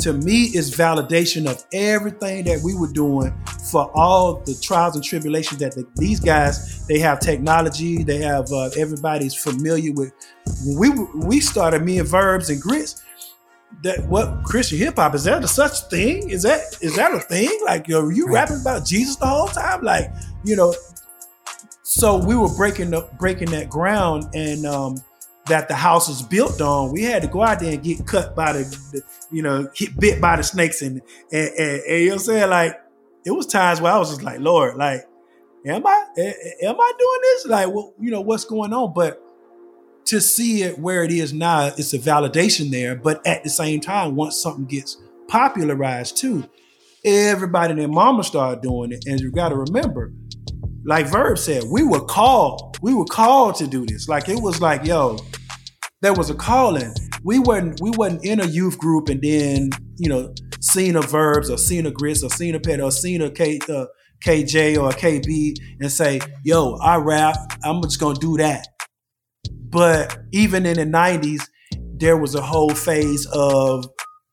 [0.00, 3.34] to me is validation of everything that we were doing
[3.70, 8.46] for all the trials and tribulations that the, these guys they have technology they have
[8.52, 10.12] uh, everybody's familiar with.
[10.64, 13.02] When we we started me and verbs and grits
[13.82, 16.30] that what christian hip-hop is that a such thing?
[16.30, 17.50] Is that is that a thing?
[17.64, 19.82] Like are you rapping about jesus the whole time?
[19.82, 20.12] Like
[20.44, 20.74] you know
[21.82, 24.96] so we were breaking the breaking that ground and um
[25.48, 28.34] that the house was built on, we had to go out there and get cut
[28.34, 31.00] by the, the you know, get bit by the snakes and,
[31.32, 32.50] and, and, and you know I'm saying?
[32.50, 32.80] Like,
[33.24, 35.04] it was times where I was just like, Lord, like,
[35.66, 36.04] am I
[36.62, 37.46] am I doing this?
[37.46, 38.92] Like, well, you know, what's going on?
[38.94, 39.22] But
[40.06, 42.94] to see it where it is now, it's a validation there.
[42.94, 44.96] But at the same time, once something gets
[45.28, 46.48] popularized too,
[47.04, 49.04] everybody and their mama started doing it.
[49.06, 50.12] And you got to remember,
[50.86, 52.78] like Verb said, we were called.
[52.80, 54.08] We were called to do this.
[54.08, 55.18] Like it was like, yo,
[56.00, 56.94] there was a calling.
[57.24, 61.50] We weren't we wasn't in a youth group and then you know seeing a verbs
[61.50, 63.86] or seeing a grits or seeing a pet or seeing a K, uh,
[64.24, 67.36] KJ or a KB and say, yo, I rap.
[67.64, 68.68] I'm just gonna do that.
[69.50, 71.42] But even in the '90s,
[71.98, 73.86] there was a whole phase of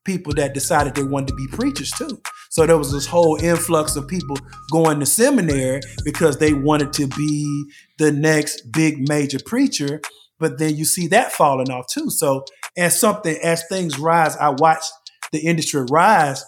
[0.05, 2.21] people that decided they wanted to be preachers too.
[2.53, 4.37] So there was this whole influx of people
[4.71, 7.65] going to seminary because they wanted to be
[7.97, 9.99] the next big major preacher.
[10.37, 12.11] But then you see that falling off too.
[12.11, 12.45] So
[12.77, 14.91] as something, as things rise, I watched
[15.31, 16.45] the industry rise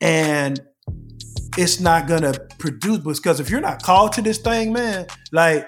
[0.00, 0.60] and
[1.58, 5.64] it's not gonna produce because if you're not called to this thing, man, like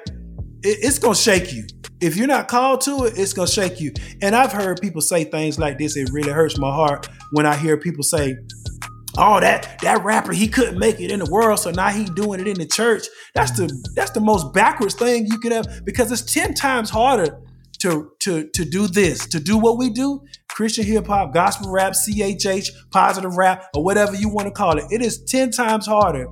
[0.63, 1.67] it, it's gonna shake you.
[2.01, 3.93] If you're not called to it, it's gonna shake you.
[4.23, 5.97] And I've heard people say things like this.
[5.97, 8.37] It really hurts my heart when I hear people say,
[9.19, 12.41] oh that that rapper he couldn't make it in the world so now he doing
[12.41, 13.07] it in the church.
[13.35, 17.39] That's the that's the most backwards thing you could have because it's 10 times harder
[17.81, 20.23] to to to do this to do what we do.
[20.49, 24.85] Christian hip-hop gospel rap chh positive rap or whatever you want to call it.
[24.91, 26.27] It is 10 times harder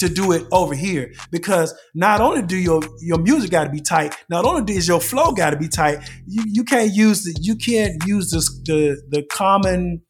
[0.00, 3.80] to do it over here because not only do your your music got to be
[3.80, 7.38] tight not only does your flow got to be tight you, you can't use the
[7.40, 10.00] you can't use this the the common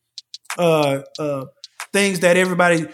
[0.59, 1.45] uh uh
[1.93, 2.87] things that everybody,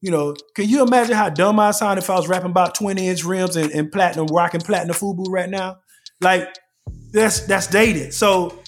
[0.00, 3.08] you know, can you imagine how dumb I sound if I was rapping about 20
[3.08, 5.78] inch rims and, and platinum, rocking platinum FUBU right now?
[6.20, 6.48] Like,
[7.12, 8.12] that's that's dated.
[8.12, 8.58] So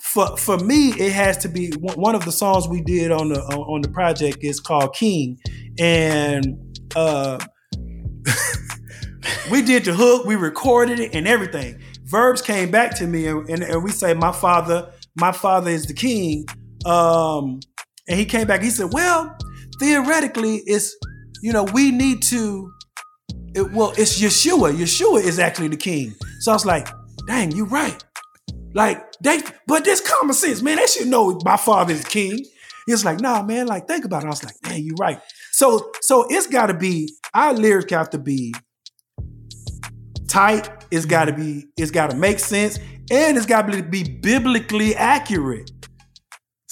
[0.00, 3.40] for for me, it has to be one of the songs we did on the
[3.40, 5.38] on the project is called King,
[5.78, 7.38] and uh,
[9.50, 11.80] we did the hook, we recorded it, and everything.
[12.04, 15.86] Verbs came back to me, and, and, and we say, "My father, my father is
[15.86, 16.44] the king."
[16.84, 17.60] Um,
[18.08, 18.62] and he came back.
[18.62, 19.36] He said, "Well,
[19.80, 20.96] theoretically, it's
[21.42, 22.70] you know we need to.
[23.54, 24.74] It, well, it's Yeshua.
[24.74, 26.88] Yeshua is actually the king." So I was like,
[27.26, 28.02] "Dang, you right."
[28.74, 30.76] Like they, but this common sense, man.
[30.76, 32.44] They should know my father is king.
[32.86, 33.66] He's like, "Nah, man.
[33.66, 35.20] Like, think about it." I was like, "Man, you're right."
[35.52, 38.52] So, so it's got to be our lyrics have to be
[40.28, 40.68] tight.
[40.90, 41.66] It's got to be.
[41.76, 42.78] It's got to make sense,
[43.10, 45.70] and it's got to be biblically accurate.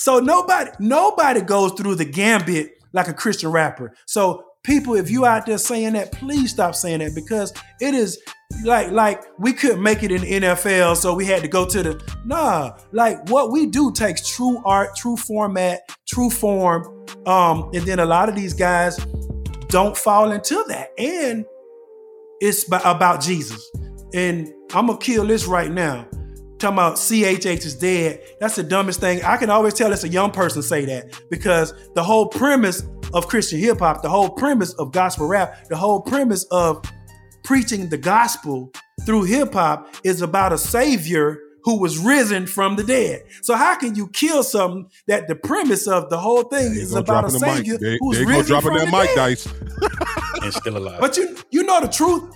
[0.03, 3.95] So nobody nobody goes through the gambit like a Christian rapper.
[4.07, 8.21] So people, if you out there saying that, please stop saying that because it is
[8.65, 11.85] like like we couldn't make it in the NFL, so we had to go to
[11.85, 12.77] the nah.
[12.91, 18.05] Like what we do takes true art, true format, true form, um, and then a
[18.05, 18.97] lot of these guys
[19.69, 21.45] don't fall into that, and
[22.41, 23.71] it's about Jesus.
[24.13, 26.09] And I'm gonna kill this right now
[26.63, 28.21] talking about CHH is dead.
[28.41, 29.23] That's the dumbest thing.
[29.25, 33.29] I can always tell it's a young person say that because the whole premise of
[33.29, 36.83] Christian hip hop, the whole premise of gospel rap, the whole premise of
[37.45, 38.73] preaching the gospel
[39.05, 43.23] through hip hop is about a savior who was risen from the dead.
[43.43, 47.25] So how can you kill something that the premise of the whole thing is about
[47.25, 49.17] a savior they, who's they risen dropping from that the mic dead?
[49.17, 49.49] dice.
[50.43, 51.01] and still alive.
[51.01, 52.35] But you you know the truth.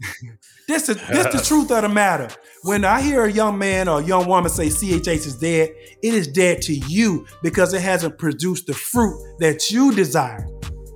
[0.68, 2.28] this is this the truth of the matter.
[2.62, 5.70] When I hear a young man or a young woman say CHH is dead,
[6.02, 10.48] it is dead to you because it hasn't produced the fruit that you desire.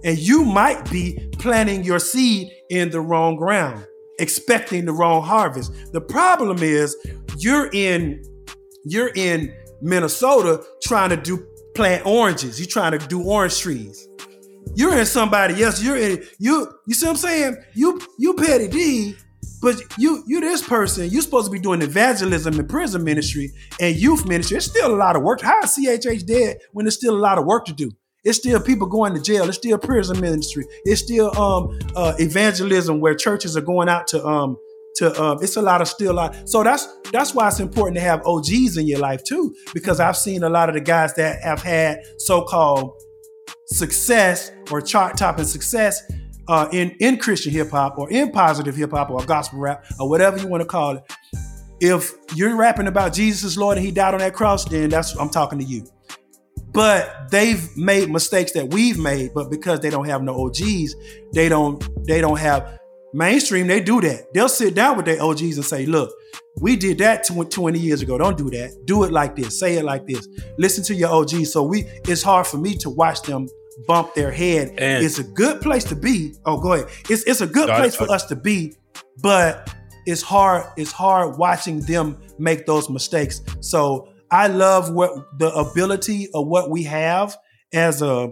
[0.05, 3.85] And you might be planting your seed in the wrong ground.
[4.19, 5.73] expecting the wrong harvest.
[5.93, 6.97] The problem is
[7.39, 8.23] you're in
[8.85, 12.59] you're in Minnesota trying to do plant oranges.
[12.59, 14.09] You're trying to do orange trees.
[14.75, 15.83] You're in somebody else.
[15.83, 16.73] You're in you.
[16.87, 17.57] You see what I'm saying?
[17.75, 19.17] You you Pettidee,
[19.61, 21.09] but you you this person.
[21.11, 24.57] You're supposed to be doing evangelism and prison ministry and youth ministry.
[24.57, 25.41] It's still a lot of work.
[25.41, 27.91] How is CHH dead when there's still a lot of work to do?
[28.25, 29.49] It's still people going to jail.
[29.49, 30.67] It's still prison ministry.
[30.85, 34.57] It's still um uh, evangelism where churches are going out to um
[34.97, 36.49] to um it's a lot of still a lot.
[36.49, 40.17] So that's that's why it's important to have OGs in your life too because I've
[40.17, 42.93] seen a lot of the guys that have had so-called
[43.67, 46.03] success or chart topping success
[46.49, 50.09] uh, in in Christian hip hop or in positive hip hop or gospel rap or
[50.09, 51.03] whatever you want to call it.
[51.81, 55.15] If you're rapping about Jesus is Lord and He died on that cross, then that's
[55.17, 55.87] I'm talking to you.
[56.73, 60.95] But they've made mistakes that we've made, but because they don't have no OGs,
[61.33, 62.79] they don't they don't have
[63.13, 63.67] mainstream.
[63.67, 64.33] They do that.
[64.35, 66.13] They'll sit down with their OGs and say, "Look,
[66.61, 68.19] we did that 20 years ago.
[68.19, 68.77] Don't do that.
[68.85, 69.59] Do it like this.
[69.59, 70.27] Say it like this.
[70.59, 73.49] Listen to your OGs." So we, it's hard for me to watch them
[73.87, 74.75] bump their head.
[74.79, 76.35] And it's a good place to be.
[76.45, 76.89] Oh, go ahead.
[77.09, 78.77] It's it's a good place for us to be,
[79.23, 79.75] but
[80.07, 80.67] it's hard.
[80.77, 83.43] It's hard watching them make those mistakes.
[83.61, 87.37] So I love what the ability of what we have
[87.73, 88.31] as a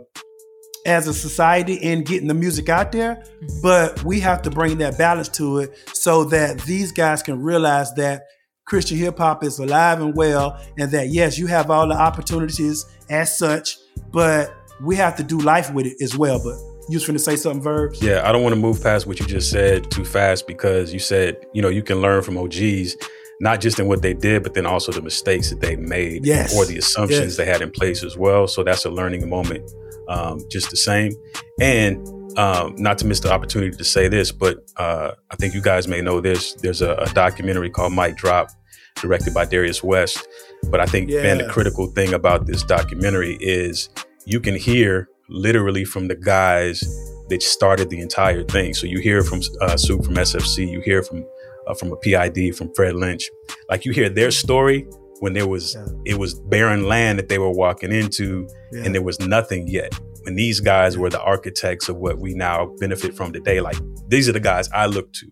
[0.87, 3.61] as a society in getting the music out there, mm-hmm.
[3.61, 7.92] but we have to bring that balance to it so that these guys can realize
[7.94, 8.22] that
[8.66, 12.87] Christian hip hop is alive and well, and that yes, you have all the opportunities
[13.11, 13.76] as such,
[14.12, 16.42] but we have to do life with it as well.
[16.42, 16.56] But
[16.88, 18.02] you was to say something, Verbs?
[18.02, 21.00] Yeah, I don't want to move past what you just said too fast because you
[21.00, 22.96] said, you know, you can learn from OGs
[23.40, 26.56] not just in what they did, but then also the mistakes that they made yes.
[26.56, 27.36] or the assumptions yes.
[27.36, 28.46] they had in place as well.
[28.46, 29.70] So that's a learning moment,
[30.08, 31.12] um, just the same.
[31.60, 32.06] And
[32.38, 35.88] um, not to miss the opportunity to say this, but uh, I think you guys
[35.88, 36.54] may know this.
[36.54, 38.50] There's a, a, documentary called Mic Drop,
[38.96, 40.26] directed by Darius West.
[40.70, 41.22] But I think, yeah.
[41.22, 43.88] man, the critical thing about this documentary is
[44.26, 46.80] you can hear literally from the guys
[47.28, 48.74] that started the entire thing.
[48.74, 51.24] So you hear from uh, Sue from SFC, you hear from
[51.66, 53.30] uh, from a PID from Fred Lynch.
[53.70, 54.86] Like you hear their story
[55.20, 55.86] when there was yeah.
[56.04, 58.84] it was barren land that they were walking into, yeah.
[58.84, 59.98] and there was nothing yet.
[60.26, 63.60] And these guys were the architects of what we now benefit from today.
[63.60, 65.26] Like these are the guys I look to.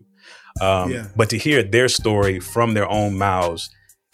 [0.61, 1.07] Um, yeah.
[1.17, 3.69] But to hear their story from their own mouths,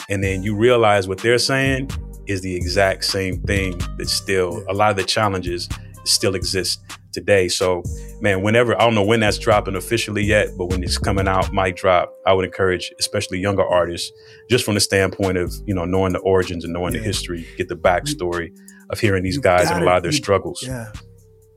[0.09, 1.91] and then you realize what they're saying
[2.27, 5.67] is the exact same thing that still a lot of the challenges
[6.05, 6.81] still exist
[7.13, 7.47] today.
[7.47, 7.84] So,
[8.21, 11.53] man, whenever I don't know when that's dropping officially yet, but when it's coming out,
[11.53, 12.13] Mic Drop.
[12.25, 14.12] I would encourage, especially younger artists,
[14.49, 16.99] just from the standpoint of you know knowing the origins and knowing yeah.
[16.99, 18.55] the history, get the backstory
[18.89, 20.63] of hearing these guys and a lot of their struggles.
[20.65, 20.91] Yeah.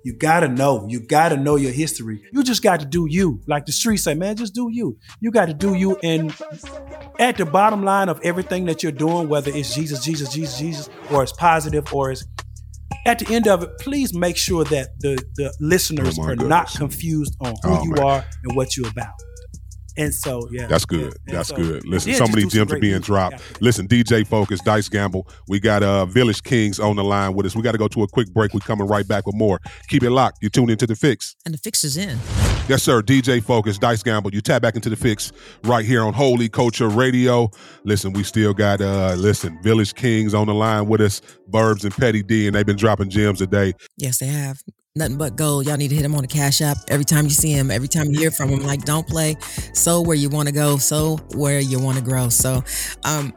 [0.05, 0.87] You gotta know.
[0.89, 2.23] You gotta know your history.
[2.31, 3.41] You just got to do you.
[3.47, 4.99] Like the streets say, man, just do you.
[5.21, 5.97] You got to do you.
[6.03, 6.35] And
[7.19, 10.91] at the bottom line of everything that you're doing, whether it's Jesus, Jesus, Jesus, Jesus,
[11.11, 12.27] or it's positive, or it's
[13.07, 16.49] at the end of it, please make sure that the, the listeners oh are goodness.
[16.49, 18.05] not confused on who oh, you man.
[18.05, 19.15] are and what you're about.
[19.97, 21.15] And so, yeah, that's good.
[21.27, 21.87] That's so, good.
[21.87, 23.61] Listen, so many gems are being dropped.
[23.61, 25.29] Listen, DJ Focus, Dice Gamble.
[25.49, 27.55] We got uh Village Kings on the line with us.
[27.55, 28.55] We got to go to a quick break.
[28.55, 29.61] We're coming right back with more.
[29.89, 30.39] Keep it locked.
[30.43, 32.19] You tune into the fix, and the fix is in.
[32.69, 33.03] Yes, sir.
[33.03, 34.33] DJ Focus, Dice Gamble.
[34.33, 35.33] You tap back into the fix
[35.65, 37.51] right here on Holy Culture Radio.
[37.85, 41.95] Listen, we still got uh listen Village Kings on the line with us, Verbs and
[41.95, 43.75] Pettidee, and they've been dropping gems today.
[43.97, 44.63] Yes, they have
[44.97, 45.67] nothing but gold.
[45.67, 47.89] Y'all need to hit him on the Cash App every time you see him, every
[47.89, 48.61] time you hear from him.
[48.61, 49.35] Like, don't play.
[49.73, 52.29] So where you want to go, so where you want to grow.
[52.29, 52.63] So,
[53.05, 53.33] um,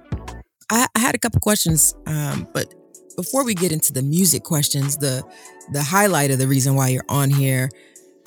[0.69, 2.71] I, I had a couple questions, um, but
[3.15, 5.23] before we get into the music questions, the
[5.73, 7.69] the highlight of the reason why you're on here,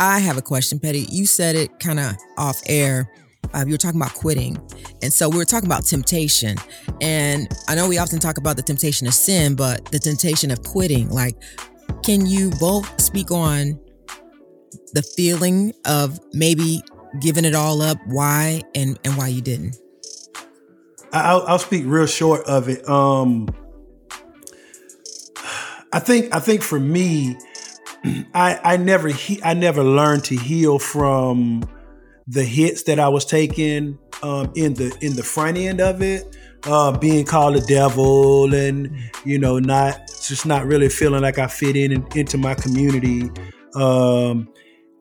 [0.01, 1.07] I have a question, Petty.
[1.11, 3.09] You said it kind of off air.
[3.55, 4.59] Uh, you were talking about quitting.
[5.03, 6.57] And so we were talking about temptation.
[7.01, 10.63] And I know we often talk about the temptation of sin, but the temptation of
[10.63, 11.09] quitting.
[11.11, 11.37] Like,
[12.03, 13.79] can you both speak on
[14.93, 16.83] the feeling of maybe
[17.21, 19.77] giving it all up, why, and and why you didn't?
[21.13, 22.89] I'll, I'll speak real short of it.
[22.89, 23.49] Um,
[25.93, 27.37] I think I think for me,
[28.35, 31.65] I I never he, I never learned to heal from
[32.27, 36.37] the hits that I was taking um, in the in the front end of it
[36.65, 41.47] uh, being called a devil and you know not just not really feeling like I
[41.47, 43.31] fit in, in into my community.
[43.75, 44.49] Um,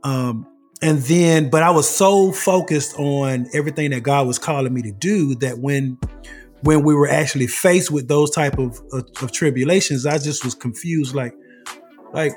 [0.04, 0.48] um,
[0.82, 4.92] and then, but I was so focused on everything that God was calling me to
[4.92, 5.98] do that when
[6.62, 10.54] when we were actually faced with those type of, of, of tribulations, I just was
[10.54, 11.16] confused.
[11.16, 11.34] Like,
[12.14, 12.34] like,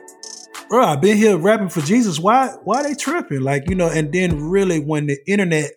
[0.69, 2.19] bro, I've been here rapping for Jesus.
[2.19, 3.41] Why why they tripping?
[3.41, 3.89] Like, you know.
[3.89, 5.73] And then really, when the internet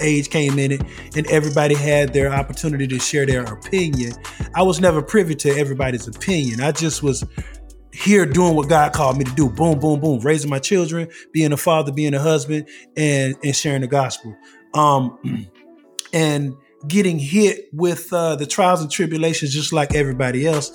[0.00, 0.82] age came in it
[1.16, 4.12] and everybody had their opportunity to share their opinion.
[4.54, 6.60] I was never privy to everybody's opinion.
[6.60, 7.24] I just was
[7.92, 9.50] here doing what God called me to do.
[9.50, 10.20] Boom, boom, boom.
[10.20, 14.36] Raising my children, being a father, being a husband, and and sharing the gospel.
[14.74, 15.48] Um,
[16.12, 16.54] and
[16.88, 20.72] getting hit with uh, the trials and tribulations, just like everybody else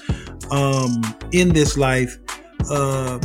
[0.51, 1.01] um,
[1.31, 2.17] in this life.
[2.69, 3.19] Uh,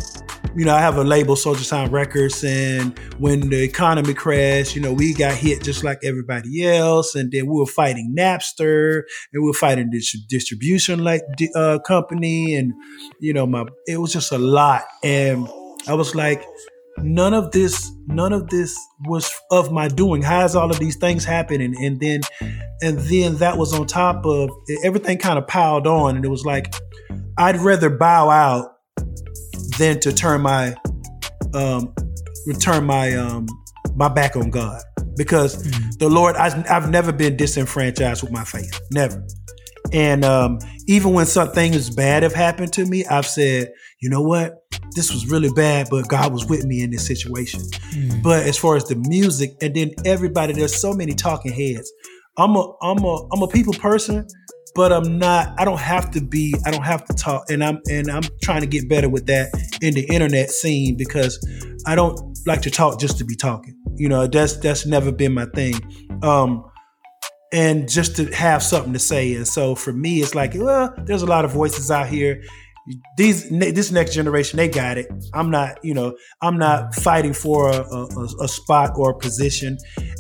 [0.57, 4.83] you know, I have a label, Soldier Sound Records, and when the economy crashed, you
[4.83, 9.43] know, we got hit just like everybody else, and then we were fighting Napster, and
[9.43, 11.23] we were fighting this distribution like
[11.55, 12.73] uh, company, and
[13.21, 15.49] you know, my it was just a lot, and
[15.87, 16.45] I was like,
[16.99, 18.77] none of this, none of this
[19.07, 20.23] was of my doing.
[20.23, 21.75] How is all of these things happening?
[21.85, 22.21] And then,
[22.83, 24.51] and then that was on top of
[24.85, 26.75] everything, kind of piled on, and it was like,
[27.39, 28.77] I'd rather bow out
[29.81, 30.75] than to turn my
[31.55, 31.93] um
[32.47, 33.47] return my um
[33.97, 34.81] my back on God.
[35.17, 35.91] Because mm-hmm.
[35.99, 38.81] the Lord I, I've never been disenfranchised with my faith.
[38.93, 39.27] Never.
[39.93, 44.23] And um even when some things bad have happened to me I've said you know
[44.23, 44.63] what?
[44.95, 47.61] This was really bad but God was with me in this situation.
[47.61, 48.23] Mm-hmm.
[48.23, 51.91] but as far as the music and then everybody there's so many talking heads
[52.39, 54.27] I'm a I'm a I'm a people person
[54.75, 57.81] but I'm not I don't have to be I don't have to talk and I'm
[57.89, 59.51] and I'm trying to get better with that
[59.83, 61.39] in the internet scene because
[61.87, 63.77] I don't like to talk just to be talking.
[63.97, 65.75] You know, that's that's never been my thing.
[66.23, 66.65] Um
[67.53, 69.35] and just to have something to say.
[69.35, 72.43] And so for me it's like, well, there's a lot of voices out here
[73.17, 75.07] these this next generation they got it.
[75.35, 79.79] I'm not you know i'm not fighting for a, a, a, spot or a position.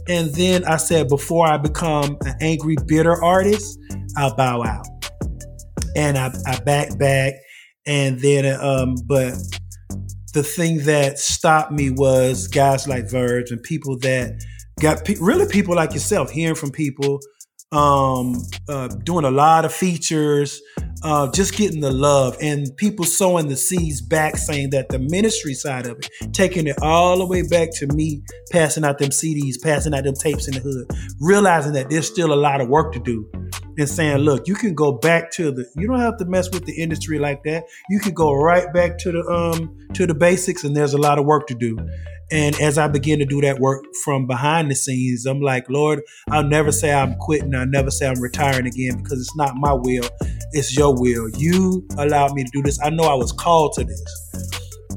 [0.08, 3.78] And then i said before i become an angry bitter artist
[4.16, 4.86] i'll bow out.
[5.96, 7.34] And i, I back back.
[7.86, 9.34] And then um but
[10.32, 14.40] the thing that stopped me was guys like verbs and people that
[14.80, 17.20] got pe- really people like yourself hearing from people
[17.72, 18.34] um,
[18.68, 20.60] uh, doing a lot of features,
[21.02, 25.54] uh, just getting the love and people sowing the seeds back, saying that the ministry
[25.54, 29.54] side of it, taking it all the way back to me, passing out them CDs,
[29.62, 30.90] passing out them tapes in the hood,
[31.20, 33.30] realizing that there's still a lot of work to do,
[33.80, 36.66] and saying, look, you can go back to the, you don't have to mess with
[36.66, 37.64] the industry like that.
[37.88, 41.18] You can go right back to the um to the basics, and there's a lot
[41.18, 41.78] of work to do.
[42.32, 46.00] And as I begin to do that work from behind the scenes, I'm like, Lord,
[46.30, 47.54] I'll never say I'm quitting.
[47.54, 50.08] I'll never say I'm retiring again because it's not my will,
[50.52, 51.28] it's your will.
[51.30, 52.80] You allowed me to do this.
[52.82, 54.30] I know I was called to this.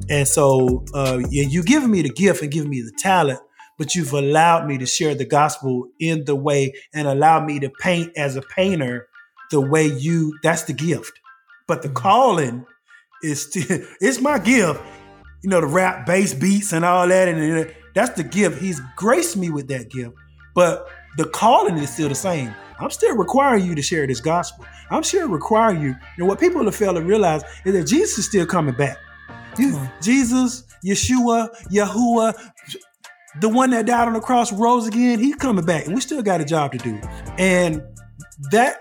[0.09, 3.39] And so uh, you giving me the gift and giving me the talent,
[3.77, 7.69] but you've allowed me to share the gospel in the way and allow me to
[7.69, 9.07] paint as a painter
[9.51, 11.11] the way you, that's the gift.
[11.67, 11.97] But the mm-hmm.
[11.97, 12.65] calling
[13.21, 14.81] is still, it's my gift
[15.43, 17.27] you know, the rap bass beats and all that.
[17.27, 18.61] And that's the gift.
[18.61, 20.15] He's graced me with that gift.
[20.55, 22.53] But the calling is still the same.
[22.79, 24.65] I'm still requiring you to share this gospel.
[24.89, 25.95] I'm still requiring you.
[26.17, 28.97] And what people have failed to realize is that Jesus is still coming back.
[29.57, 32.33] You, Jesus, Yeshua, Yahuwah,
[33.39, 35.85] the one that died on the cross rose again, he's coming back.
[35.85, 36.99] And we still got a job to do.
[37.37, 37.81] And
[38.51, 38.77] that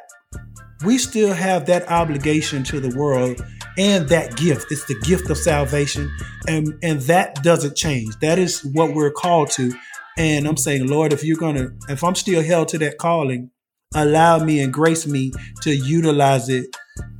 [0.84, 3.40] we still have that obligation to the world
[3.78, 4.66] and that gift.
[4.70, 6.14] It's the gift of salvation.
[6.48, 8.18] And, and that doesn't change.
[8.20, 9.72] That is what we're called to.
[10.18, 13.50] And I'm saying, Lord, if you're to, if I'm still held to that calling,
[13.94, 15.32] allow me and grace me
[15.62, 16.66] to utilize it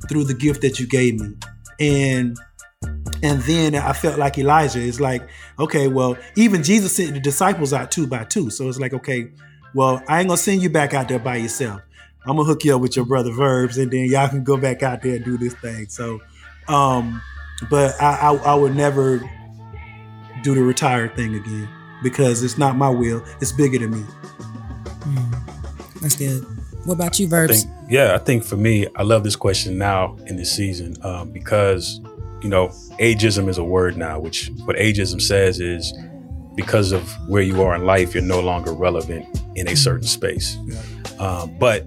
[0.07, 1.35] through the gift that you gave me.
[1.79, 2.37] And
[3.23, 4.79] and then I felt like Elijah.
[4.79, 8.49] It's like, okay, well, even Jesus sent the disciples out two by two.
[8.49, 9.31] So it's like, okay,
[9.73, 11.81] well, I ain't gonna send you back out there by yourself.
[12.25, 14.83] I'm gonna hook you up with your brother Verbs, and then y'all can go back
[14.83, 15.87] out there and do this thing.
[15.89, 16.21] So
[16.67, 17.21] um,
[17.69, 19.19] but I, I, I would never
[20.41, 21.69] do the retired thing again
[22.01, 23.23] because it's not my will.
[23.41, 24.05] It's bigger than me.
[24.99, 26.45] Mm, that's good.
[26.85, 27.51] What about you, Verbs?
[27.51, 30.97] I think, yeah, I think for me, I love this question now in this season
[31.03, 32.01] um, because,
[32.43, 32.67] you know,
[32.99, 35.93] ageism is a word now, which what ageism says is
[36.55, 39.25] because of where you are in life, you're no longer relevant
[39.55, 40.57] in a certain space.
[40.65, 40.81] Yeah.
[41.19, 41.85] Um, but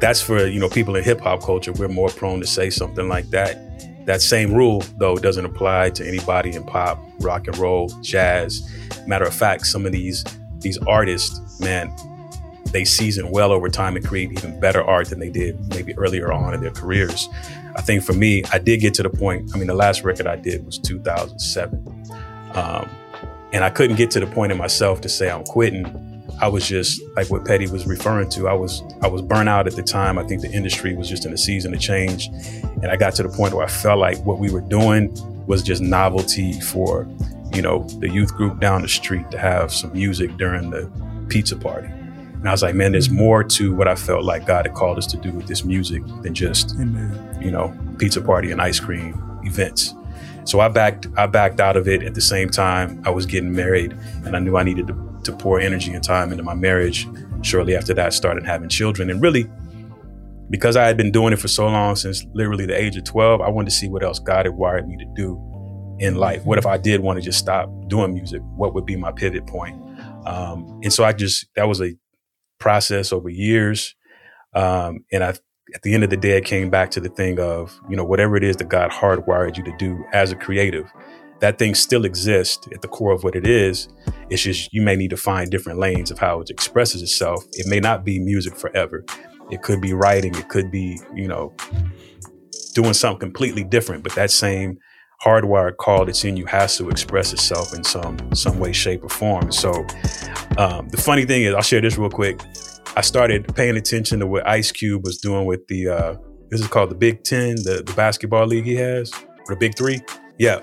[0.00, 1.72] that's for you know people in hip hop culture.
[1.72, 3.64] We're more prone to say something like that.
[4.06, 8.68] That same rule, though, doesn't apply to anybody in pop, rock and roll, jazz.
[9.06, 10.24] Matter of fact, some of these
[10.60, 11.94] these artists, man,
[12.72, 16.32] they season well over time and create even better art than they did maybe earlier
[16.32, 17.28] on in their careers.
[17.78, 19.50] I think for me, I did get to the point.
[19.54, 22.12] I mean, the last record I did was 2007,
[22.54, 22.90] um,
[23.52, 26.08] and I couldn't get to the point in myself to say I'm quitting
[26.40, 28.48] I was just like what Petty was referring to.
[28.48, 30.18] I was I was burnt out at the time.
[30.18, 32.28] I think the industry was just in a season of change,
[32.82, 35.12] and I got to the point where I felt like what we were doing
[35.46, 37.08] was just novelty for,
[37.52, 40.88] you know, the youth group down the street to have some music during the
[41.28, 41.88] pizza party.
[42.38, 44.96] And I was like, man, there's more to what I felt like God had called
[44.96, 47.38] us to do with this music than just, Amen.
[47.42, 49.94] you know, pizza party and ice cream events.
[50.44, 53.52] So I backed I backed out of it at the same time I was getting
[53.52, 53.92] married
[54.24, 57.06] and I knew I needed to, to pour energy and time into my marriage.
[57.42, 59.10] Shortly after that, started having children.
[59.10, 59.50] And really,
[60.50, 63.40] because I had been doing it for so long, since literally the age of 12,
[63.40, 65.36] I wanted to see what else God had wired me to do
[65.98, 66.44] in life.
[66.44, 68.40] What if I did want to just stop doing music?
[68.56, 69.76] What would be my pivot point?
[70.26, 71.92] Um, and so I just, that was a
[72.58, 73.94] process over years.
[74.54, 75.34] Um, and I,
[75.74, 78.04] at the end of the day, I came back to the thing of, you know,
[78.04, 80.90] whatever it is that God hardwired you to do as a creative,
[81.40, 83.88] that thing still exists at the core of what it is.
[84.30, 87.44] It's just you may need to find different lanes of how it expresses itself.
[87.52, 89.04] It may not be music forever.
[89.50, 90.34] It could be writing.
[90.34, 91.54] It could be, you know,
[92.74, 94.02] doing something completely different.
[94.02, 94.78] But that same
[95.24, 99.08] hardwired call that's in you has to express itself in some some way, shape, or
[99.08, 99.50] form.
[99.52, 99.72] So
[100.56, 102.40] um, the funny thing is, I'll share this real quick.
[102.96, 106.14] I started paying attention to what Ice Cube was doing with the uh,
[106.50, 109.12] this is called the Big Ten, the, the basketball league he has,
[109.46, 110.00] or the Big Three.
[110.38, 110.60] Yeah.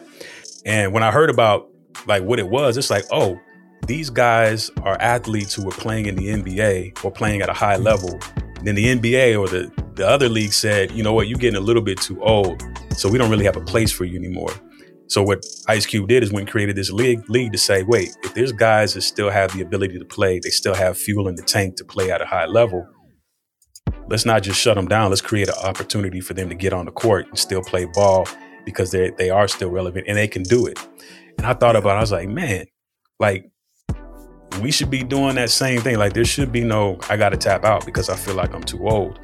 [0.66, 1.70] And when I heard about
[2.08, 3.40] like what it was, it's like, oh,
[3.86, 7.78] these guys are athletes who were playing in the NBA or playing at a high
[7.78, 8.20] level.
[8.64, 11.64] Then the NBA or the, the other league said, you know what, you're getting a
[11.64, 12.62] little bit too old.
[12.96, 14.52] So we don't really have a place for you anymore.
[15.08, 18.16] So what Ice Cube did is when he created this league, league to say, wait,
[18.24, 21.36] if there's guys that still have the ability to play, they still have fuel in
[21.36, 22.88] the tank to play at a high level.
[24.08, 25.10] Let's not just shut them down.
[25.10, 28.28] Let's create an opportunity for them to get on the court and still play ball
[28.66, 30.80] because they they are still relevant and they can do it.
[31.38, 32.66] And I thought about, it, I was like, man,
[33.20, 33.50] like
[34.62, 35.98] we should be doing that same thing.
[35.98, 38.64] Like there should be no, I got to tap out because I feel like I'm
[38.64, 39.20] too old.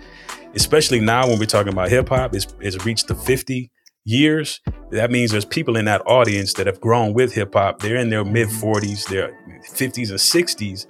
[0.56, 3.72] Especially now when we're talking about hip hop, it's, it's reached the 50
[4.06, 4.60] years.
[4.92, 7.82] That means there's people in that audience that have grown with hip hop.
[7.82, 8.68] They're in their mid mm-hmm.
[8.68, 9.38] 40s, their
[9.74, 10.88] 50s and 60s,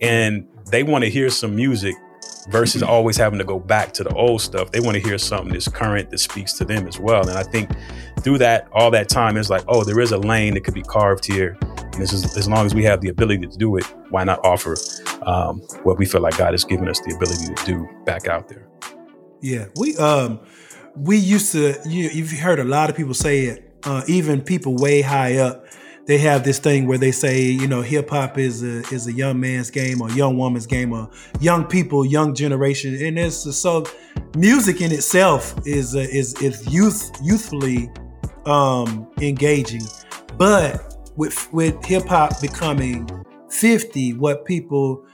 [0.00, 1.94] and they want to hear some music
[2.50, 2.90] versus mm-hmm.
[2.90, 4.72] always having to go back to the old stuff.
[4.72, 7.28] They want to hear something that's current that speaks to them as well.
[7.28, 7.70] And I think
[8.20, 10.82] through that, all that time, it's like, oh, there is a lane that could be
[10.82, 11.58] carved here.
[11.98, 14.38] And this is, as long as we have the ability to do it, why not
[14.44, 14.76] offer
[15.22, 18.46] um, what we feel like God has given us the ability to do back out
[18.46, 18.68] there?
[19.40, 20.38] Yeah, we um
[20.94, 24.76] we used to you you've heard a lot of people say it, uh, even people
[24.76, 25.66] way high up
[26.06, 29.12] they have this thing where they say, you know, hip hop is a is a
[29.12, 33.84] young man's game or young woman's game or young people, young generation, and it's so
[34.36, 37.90] music in itself is uh, is is youth youthfully
[38.46, 39.82] um, engaging,
[40.36, 40.87] but
[41.18, 43.06] with with hip hop becoming
[43.50, 45.04] fifty, what people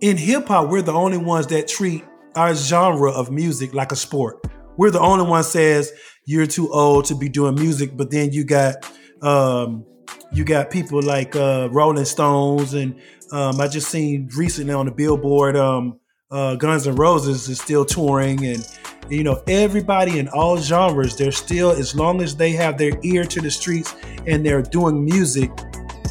[0.00, 2.04] in hip hop, we're the only ones that treat
[2.36, 4.46] our genre of music like a sport.
[4.76, 5.92] We're the only one says
[6.24, 8.76] you're too old to be doing music, but then you got
[9.22, 9.84] um,
[10.32, 13.00] you got people like uh, Rolling Stones, and
[13.32, 15.98] um, I just seen recently on the Billboard, um,
[16.30, 18.64] uh, Guns N' Roses is still touring, and
[19.10, 21.16] you know everybody in all genres.
[21.16, 23.94] They're still, as long as they have their ear to the streets
[24.26, 25.50] and they're doing music.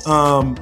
[0.05, 0.55] Um,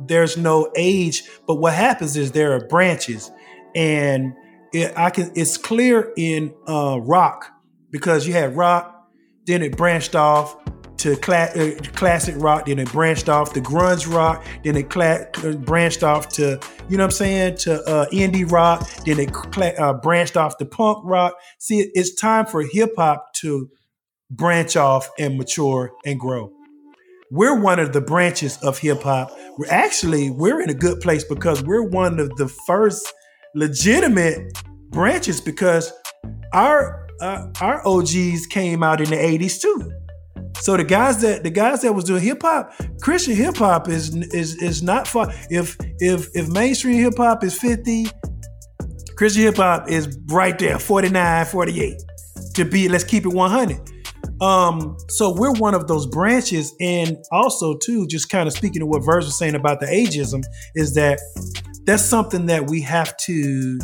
[0.00, 3.30] there's no age, but what happens is there are branches,
[3.74, 4.34] and
[4.72, 5.32] it, I can.
[5.34, 7.50] It's clear in uh, rock
[7.90, 9.10] because you had rock,
[9.46, 10.56] then it branched off
[10.98, 16.02] to uh, classic rock, then it branched off to grunge rock, then it uh, branched
[16.02, 20.36] off to, you know what I'm saying, to uh, indie rock, then it uh, branched
[20.36, 21.34] off to punk rock.
[21.58, 23.70] See, it's time for hip hop to
[24.30, 26.52] branch off and mature and grow.
[27.30, 29.30] We're one of the branches of hip hop.
[29.58, 33.12] We're actually we're in a good place because we're one of the first
[33.54, 34.58] legitimate
[34.90, 35.92] branches because
[36.52, 39.92] our uh, our OGs came out in the 80s too.
[40.60, 44.14] So the guys that the guys that was doing hip hop, Christian hip hop is
[44.32, 45.32] is is not far.
[45.50, 48.06] If if if mainstream hip hop is 50,
[49.16, 52.02] Christian hip hop is right there, 49, 48.
[52.54, 53.80] To be, let's keep it 100.
[54.40, 58.86] Um, so we're one of those branches, and also too, just kind of speaking to
[58.86, 60.44] what Verbs was saying about the ageism,
[60.74, 61.18] is that
[61.84, 63.78] that's something that we have to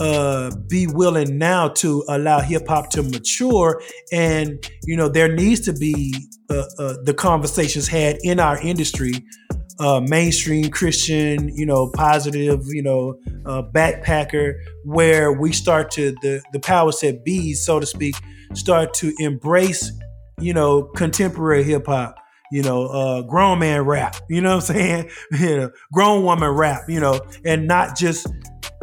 [0.00, 3.82] uh, be willing now to allow hip hop to mature,
[4.12, 6.14] and you know there needs to be
[6.50, 9.12] uh, uh, the conversations had in our industry,
[9.80, 16.42] uh, mainstream Christian, you know, positive, you know, uh, backpacker, where we start to the
[16.52, 18.14] the power set B, so to speak,
[18.54, 19.92] start to embrace,
[20.40, 22.16] you know, contemporary hip hop
[22.52, 25.10] you know, uh, grown man rap, you know what I'm saying?
[25.32, 28.28] you know, grown woman rap, you know, and not just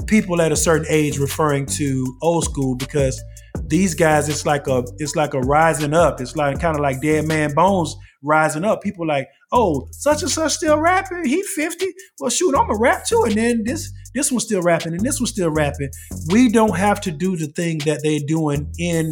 [0.08, 3.22] people at a certain age referring to old school because
[3.66, 7.02] these guys it's like a it's like a rising up it's like kind of like
[7.02, 8.82] dead man bones rising up.
[8.82, 11.26] People like, oh, such and such still rapping.
[11.26, 11.86] He 50.
[12.20, 13.24] Well, shoot, I'm a rap too.
[13.26, 15.90] And then this this one's still rapping and this one's still rapping.
[16.30, 19.12] We don't have to do the thing that they're doing in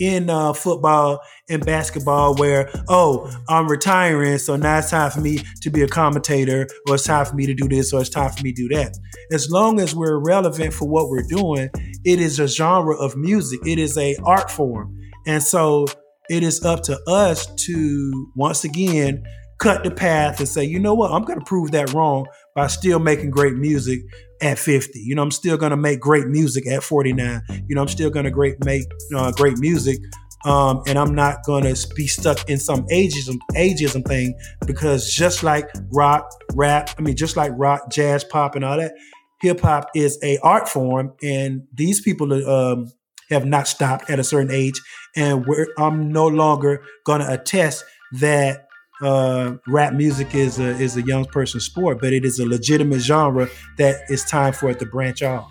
[0.00, 5.38] in uh, football and basketball where, oh, I'm retiring, so now it's time for me
[5.60, 8.30] to be a commentator, or it's time for me to do this, or it's time
[8.30, 8.98] for me to do that.
[9.30, 11.68] As long as we're relevant for what we're doing,
[12.04, 14.96] it is a genre of music, it is a art form.
[15.26, 15.86] And so
[16.30, 19.22] it is up to us to, once again,
[19.58, 22.66] cut the path and say, you know what, I'm going to prove that wrong by
[22.68, 24.00] still making great music
[24.40, 24.98] at 50.
[24.98, 27.42] You know, I'm still going to make great music at 49.
[27.68, 28.84] You know, I'm still going to great make
[29.14, 29.98] uh, great music.
[30.44, 34.34] Um, and I'm not going to be stuck in some ageism ageism thing
[34.66, 38.94] because just like rock, rap, I mean, just like rock, jazz, pop, and all that,
[39.42, 42.90] hip hop is a art form, and these people um,
[43.28, 44.80] have not stopped at a certain age.
[45.14, 45.44] And
[45.78, 47.84] I'm no longer going to attest
[48.20, 48.66] that
[49.02, 53.00] uh, rap music is a is a young person's sport, but it is a legitimate
[53.00, 53.48] genre
[53.78, 55.48] that it's time for it to branch off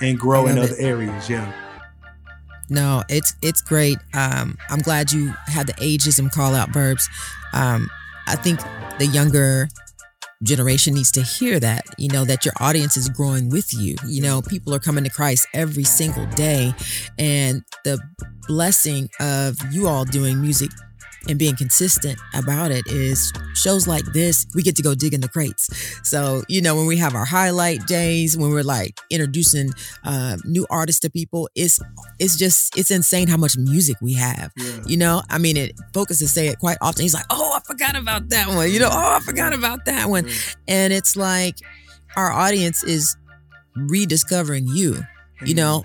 [0.00, 0.82] and grow in other it.
[0.82, 1.28] areas.
[1.28, 1.52] Yeah.
[2.70, 3.98] No, it's it's great.
[4.14, 7.08] Um, I'm glad you had the ageism call out verbs.
[7.52, 7.90] Um,
[8.26, 8.60] I think
[8.98, 9.68] the younger
[10.42, 14.20] generation needs to hear that you know that your audience is growing with you you
[14.20, 16.74] know people are coming to christ every single day
[17.18, 17.98] and the
[18.46, 20.70] blessing of you all doing music
[21.28, 25.20] and being consistent about it is shows like this, we get to go dig in
[25.20, 25.68] the crates.
[26.08, 29.70] So, you know, when we have our highlight days, when we're like introducing
[30.04, 31.80] uh, new artists to people, it's
[32.18, 34.52] it's just it's insane how much music we have.
[34.56, 34.80] Yeah.
[34.86, 37.02] You know, I mean, it focuses say it quite often.
[37.02, 40.08] He's like, "Oh, I forgot about that one." You know, "Oh, I forgot about that
[40.08, 40.28] one,"
[40.68, 41.56] and it's like
[42.16, 43.16] our audience is
[43.76, 45.02] rediscovering you.
[45.44, 45.84] You know,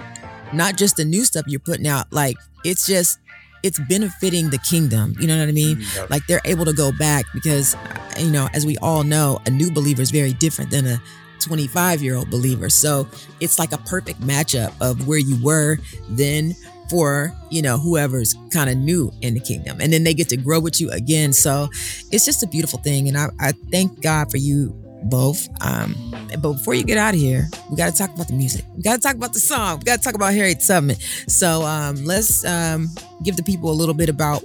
[0.53, 2.11] not just the new stuff you're putting out.
[2.11, 3.19] Like it's just
[3.64, 5.16] it's benefiting the kingdom.
[5.20, 5.78] You know what I mean?
[5.78, 7.76] Mm, like they're able to go back because,
[8.18, 11.01] you know, as we all know, a new believer is very different than a
[11.39, 12.70] 25 year old believer.
[12.70, 13.07] So
[13.39, 15.78] it's like a perfect matchup of where you were
[16.10, 16.55] then
[16.89, 19.80] for, you know, whoever's kind of new in the kingdom.
[19.80, 21.34] And then they get to grow with you again.
[21.34, 21.70] So
[22.12, 23.07] it's just a beautiful thing.
[23.07, 25.47] And I, I thank God for you both.
[25.61, 25.95] Um,
[26.41, 28.65] but before you get out of here, we got to talk about the music.
[28.75, 29.79] We got to talk about the song.
[29.79, 30.95] We got to talk about Harriet Tubman.
[31.27, 32.89] So um, let's um,
[33.23, 34.43] give the people a little bit about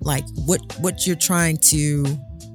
[0.00, 2.04] like what what you're trying to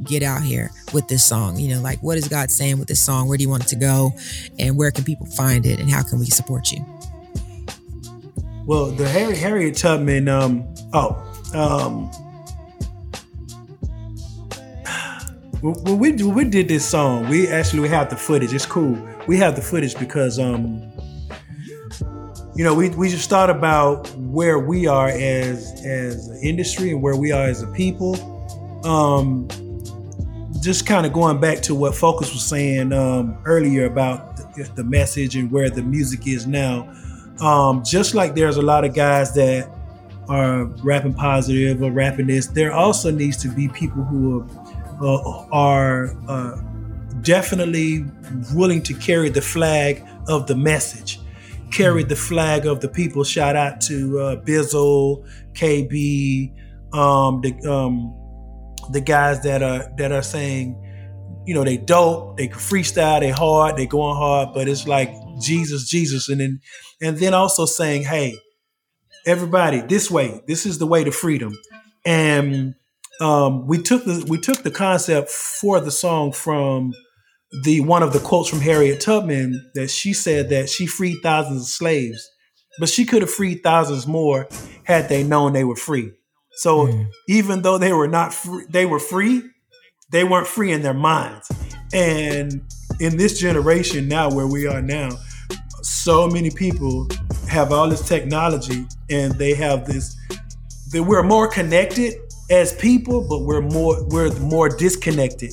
[0.05, 1.57] get out here with this song.
[1.57, 3.27] You know, like what is God saying with this song?
[3.27, 4.11] Where do you want it to go?
[4.59, 5.79] And where can people find it?
[5.79, 6.85] And how can we support you?
[8.65, 10.29] Well, the Harry Harriet Tubman.
[10.29, 11.17] Um, oh,
[11.53, 12.09] um,
[15.63, 18.53] when we when we did this song, we actually have the footage.
[18.53, 18.99] It's cool.
[19.27, 20.91] We have the footage because um,
[22.53, 27.01] you know, we, we just thought about where we are as as an industry and
[27.01, 28.15] where we are as a people.
[28.85, 29.47] Um,
[30.61, 34.83] just kind of going back to what Focus was saying um, earlier about the, the,
[34.83, 36.93] message and where the music is now.
[37.39, 39.69] Um, just like there's a lot of guys that
[40.27, 44.62] are rapping positive or rapping this, there also needs to be people who are
[45.01, 46.61] uh, are uh,
[47.21, 48.05] definitely
[48.53, 51.19] willing to carry the flag of the message,
[51.71, 53.23] carry the flag of the people.
[53.23, 56.51] Shout out to uh, Bizzle, KB,
[56.93, 58.19] um, the um,
[58.91, 60.79] the guys that are that are saying,
[61.45, 65.87] you know, they dope, they freestyle, they hard, they going hard, but it's like Jesus,
[65.87, 66.61] Jesus, and then
[67.01, 68.35] and then also saying, hey,
[69.25, 71.53] everybody, this way, this is the way to freedom,
[72.05, 72.75] and
[73.21, 76.93] um, we took the we took the concept for the song from
[77.63, 81.61] the one of the quotes from Harriet Tubman that she said that she freed thousands
[81.61, 82.29] of slaves,
[82.79, 84.47] but she could have freed thousands more
[84.83, 86.11] had they known they were free.
[86.55, 87.07] So mm.
[87.27, 89.43] even though they were not free, they were free.
[90.11, 91.51] They weren't free in their minds.
[91.93, 92.61] And
[92.99, 95.09] in this generation now, where we are now,
[95.81, 97.07] so many people
[97.49, 100.15] have all this technology and they have this.
[100.91, 102.13] That we're more connected
[102.49, 105.51] as people, but we're more we're more disconnected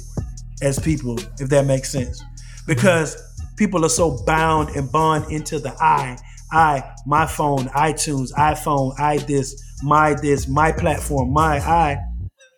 [0.63, 2.23] as people, if that makes sense.
[2.67, 3.17] Because
[3.57, 6.19] people are so bound and bond into the I.
[6.53, 11.99] I, my phone, iTunes, iPhone, I this, my this, my platform, my I.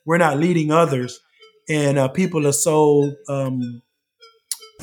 [0.06, 1.20] We're not leading others,
[1.68, 3.82] and uh, people are so um,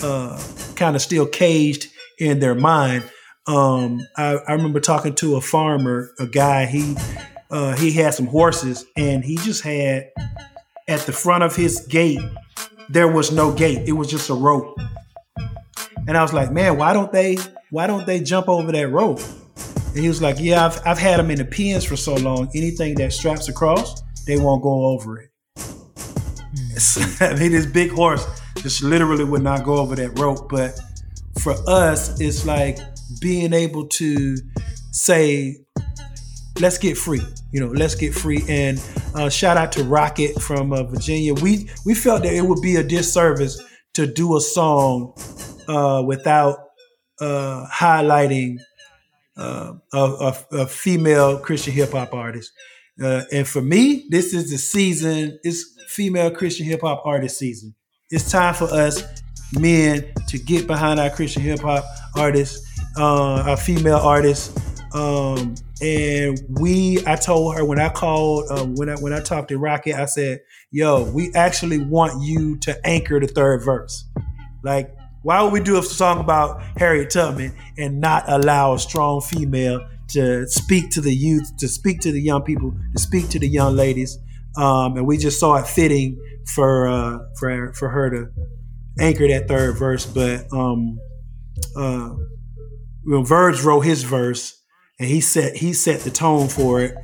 [0.01, 0.41] uh,
[0.75, 1.87] kind of still caged
[2.19, 3.09] in their mind.
[3.47, 6.65] Um, I, I remember talking to a farmer, a guy.
[6.67, 6.95] He
[7.51, 10.11] uh, he had some horses, and he just had
[10.87, 12.21] at the front of his gate
[12.89, 14.77] there was no gate; it was just a rope.
[16.07, 17.37] And I was like, man, why don't they
[17.69, 19.19] why don't they jump over that rope?
[19.89, 22.49] And he was like, yeah, I've, I've had them in the pens for so long.
[22.53, 25.29] Anything that straps across, they won't go over it.
[27.21, 28.25] I mean, this big horse
[28.57, 30.49] just literally would not go over that rope.
[30.49, 30.79] But
[31.39, 32.77] for us, it's like
[33.19, 34.37] being able to
[34.91, 35.57] say,
[36.59, 37.21] let's get free.
[37.51, 38.43] You know, let's get free.
[38.47, 38.81] And
[39.15, 41.33] uh, shout out to Rocket from uh, Virginia.
[41.33, 43.61] We we felt that it would be a disservice
[43.93, 45.13] to do a song
[45.67, 46.57] uh, without
[47.19, 48.59] uh, highlighting
[49.37, 52.51] uh, a, a, a, female Christian hip hop artist.
[53.01, 55.39] Uh, and for me, this is the season.
[55.43, 57.73] It's female Christian hip hop artist season.
[58.09, 59.03] It's time for us
[59.53, 61.85] men to get behind our Christian hip hop
[62.15, 64.68] artists, our female artists.
[64.93, 69.49] Um, and we, I told her when I called, um, when I when I talked
[69.49, 74.05] to Rocket, I said, "Yo, we actually want you to anchor the third verse.
[74.63, 79.21] Like, why would we do a song about Harriet Tubman and not allow a strong
[79.21, 83.39] female to speak to the youth, to speak to the young people, to speak to
[83.39, 84.17] the young ladies?"
[84.57, 88.31] Um, and we just saw it fitting for uh, for for her to
[88.99, 90.05] anchor that third verse.
[90.05, 90.99] But um,
[91.75, 92.15] uh,
[93.03, 94.58] when Verbs wrote his verse,
[94.99, 96.95] and he set he set the tone for it.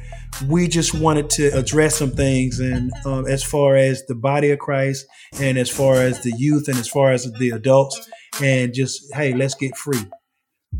[0.47, 4.59] We just wanted to address some things, and um, as far as the body of
[4.59, 5.07] Christ,
[5.39, 8.09] and as far as the youth, and as far as the adults,
[8.41, 10.05] and just hey, let's get free.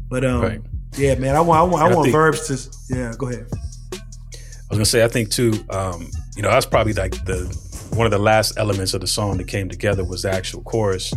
[0.09, 0.61] But um, right.
[0.97, 3.13] yeah, man, I want I want, I want think, verbs to yeah.
[3.18, 3.47] Go ahead.
[3.93, 5.53] I was gonna say I think too.
[5.70, 7.45] Um, you know, that's probably like the
[7.93, 11.13] one of the last elements of the song that came together was the actual chorus.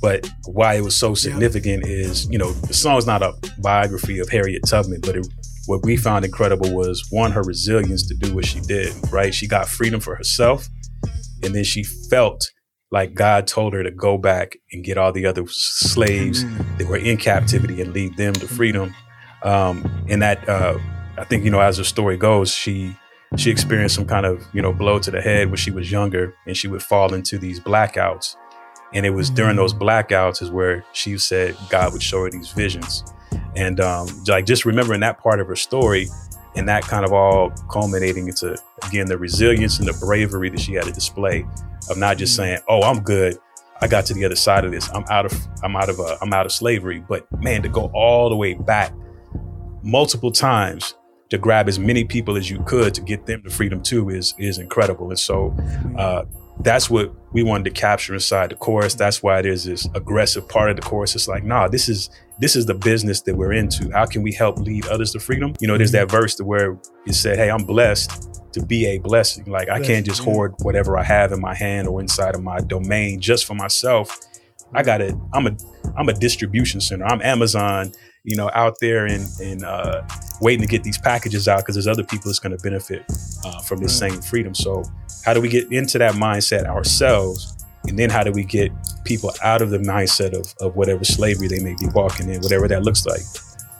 [0.00, 4.18] But why it was so significant is, you know, the song is not a biography
[4.18, 5.26] of Harriet Tubman, but it,
[5.66, 9.34] what we found incredible was one, her resilience to do what she did, right?
[9.34, 10.68] She got freedom for herself.
[11.42, 12.50] And then she felt
[12.90, 16.78] like God told her to go back and get all the other slaves mm-hmm.
[16.78, 18.94] that were in captivity and lead them to freedom.
[19.42, 20.78] Um, and that, uh,
[21.18, 22.94] I think, you know, as the story goes, she
[23.36, 26.34] she experienced some kind of you know blow to the head when she was younger
[26.46, 28.36] and she would fall into these blackouts
[28.92, 29.80] and it was during those mm.
[29.80, 33.04] blackouts is where she said god would show her these visions
[33.54, 36.06] and um, like just remembering that part of her story
[36.54, 38.56] and that kind of all culminating into
[38.86, 41.46] again the resilience and the bravery that she had to display
[41.90, 42.36] of not just mm.
[42.36, 43.36] saying oh i'm good
[43.80, 45.32] i got to the other side of this i'm out of
[45.62, 48.54] i'm out of uh, i'm out of slavery but man to go all the way
[48.54, 48.92] back
[49.82, 50.94] multiple times
[51.30, 54.34] to grab as many people as you could to get them to freedom too is
[54.38, 55.08] is incredible.
[55.08, 55.54] And so
[55.96, 56.24] uh,
[56.60, 58.94] that's what we wanted to capture inside the chorus.
[58.94, 61.14] That's why there's this aggressive part of the chorus.
[61.14, 63.90] It's like, nah, this is this is the business that we're into.
[63.92, 65.54] How can we help lead others to freedom?
[65.60, 66.06] You know, there's mm-hmm.
[66.06, 69.44] that verse to where it said, "Hey, I'm blessed to be a blessing.
[69.44, 72.58] Like I can't just hoard whatever I have in my hand or inside of my
[72.60, 74.18] domain just for myself.
[74.72, 75.56] I got to I'm a
[75.96, 77.04] I'm a distribution center.
[77.04, 77.92] I'm Amazon
[78.26, 80.02] you know, out there and, and uh,
[80.40, 83.04] waiting to get these packages out because there's other people that's going to benefit
[83.44, 84.52] uh, from this same freedom.
[84.52, 84.82] So,
[85.24, 87.56] how do we get into that mindset ourselves?
[87.86, 88.72] And then how do we get
[89.04, 92.66] people out of the mindset of, of whatever slavery they may be walking in, whatever
[92.66, 93.22] that looks like?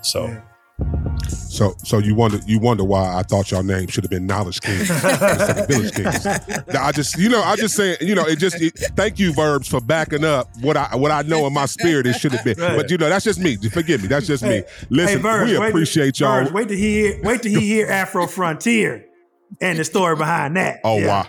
[0.03, 1.16] So, yeah.
[1.29, 4.61] So, so you wonder you wonder why I thought your name should have been Knowledge
[4.61, 6.27] King instead of Village Kings.
[6.27, 8.61] I just, you know, I just saying, you know, it just.
[8.61, 12.07] It, thank you, verbs, for backing up what I what I know in my spirit
[12.07, 12.59] it should have been.
[12.59, 12.77] Right.
[12.77, 13.57] But you know, that's just me.
[13.57, 14.09] Forgive me.
[14.09, 14.65] That's just hey, me.
[14.91, 16.43] Listen, hey, verbs, we appreciate y'all.
[16.43, 19.07] Verbs, wait till he hear, wait till he hear Afro Frontier
[19.61, 20.81] and the story behind that.
[20.85, 21.07] Oh yeah.
[21.07, 21.27] wow.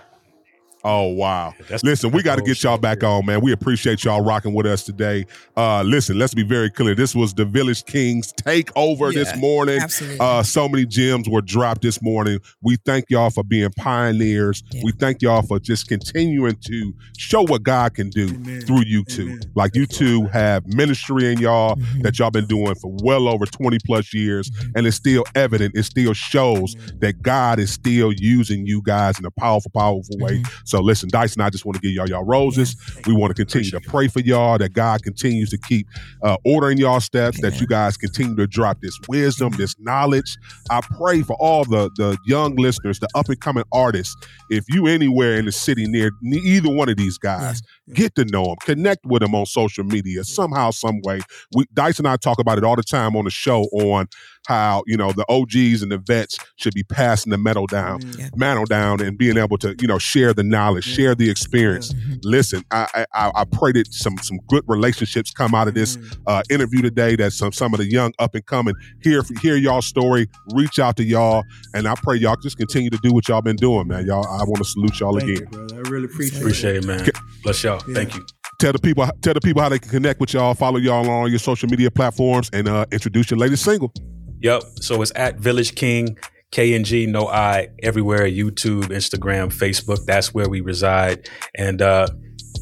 [0.83, 1.53] Oh wow!
[1.67, 3.41] That's listen, we got to get y'all back on, man.
[3.41, 5.25] We appreciate y'all rocking with us today.
[5.55, 6.93] Uh, listen, let's be very clear.
[6.93, 9.81] This was the Village Kings takeover yeah, this morning.
[9.81, 10.19] Absolutely.
[10.19, 12.39] Uh, so many gems were dropped this morning.
[12.61, 14.63] We thank y'all for being pioneers.
[14.71, 14.81] Yeah.
[14.85, 18.61] We thank y'all for just continuing to show what God can do Amen.
[18.61, 19.29] through you two.
[19.29, 19.51] Amen.
[19.55, 22.01] Like you two have ministry in y'all mm-hmm.
[22.03, 24.71] that y'all been doing for well over twenty plus years, mm-hmm.
[24.75, 25.75] and it's still evident.
[25.75, 26.99] It still shows Amen.
[26.99, 30.43] that God is still using you guys in a powerful, powerful way.
[30.67, 32.75] So listen, Dyson, I just want to give y'all y'all roses.
[33.05, 35.87] We want to continue to pray for y'all that God continues to keep
[36.23, 40.37] uh, ordering y'all steps, that you guys continue to drop this wisdom, this knowledge.
[40.69, 44.15] I pray for all the the young listeners, the up and coming artists.
[44.49, 47.61] If you anywhere in the city near either one of these guys,
[47.93, 51.21] get to know them, connect with them on social media somehow, some way.
[51.55, 54.07] We Dyson and I talk about it all the time on the show on
[54.47, 58.17] how you know the OGs and the vets should be passing the metal down, mm,
[58.17, 58.29] yeah.
[58.35, 60.95] mantle down, and being able to you know share the knowledge, mm.
[60.95, 61.93] share the experience.
[61.93, 62.13] Mm-hmm.
[62.23, 66.17] Listen, I, I, I pray that some some good relationships come out of this mm.
[66.27, 67.17] uh, interview today.
[67.17, 68.73] That some some of the young up and coming
[69.03, 71.43] hear hear y'all story, reach out to y'all,
[71.73, 74.05] and I pray y'all just continue to do what y'all been doing, man.
[74.07, 75.49] Y'all, I want to salute y'all Thank again.
[75.51, 77.05] You, I really appreciate, appreciate it, man.
[77.43, 77.81] Bless y'all.
[77.85, 77.95] Yeah.
[77.95, 78.25] Thank you
[78.59, 81.09] tell the people tell the people how they can connect with y'all, follow y'all on
[81.09, 83.93] all your social media platforms, and uh, introduce your latest single.
[84.41, 84.63] Yep.
[84.81, 86.17] So it's at Village King
[86.51, 90.05] KNG, no I, everywhere YouTube, Instagram, Facebook.
[90.05, 91.29] That's where we reside.
[91.55, 92.07] And uh,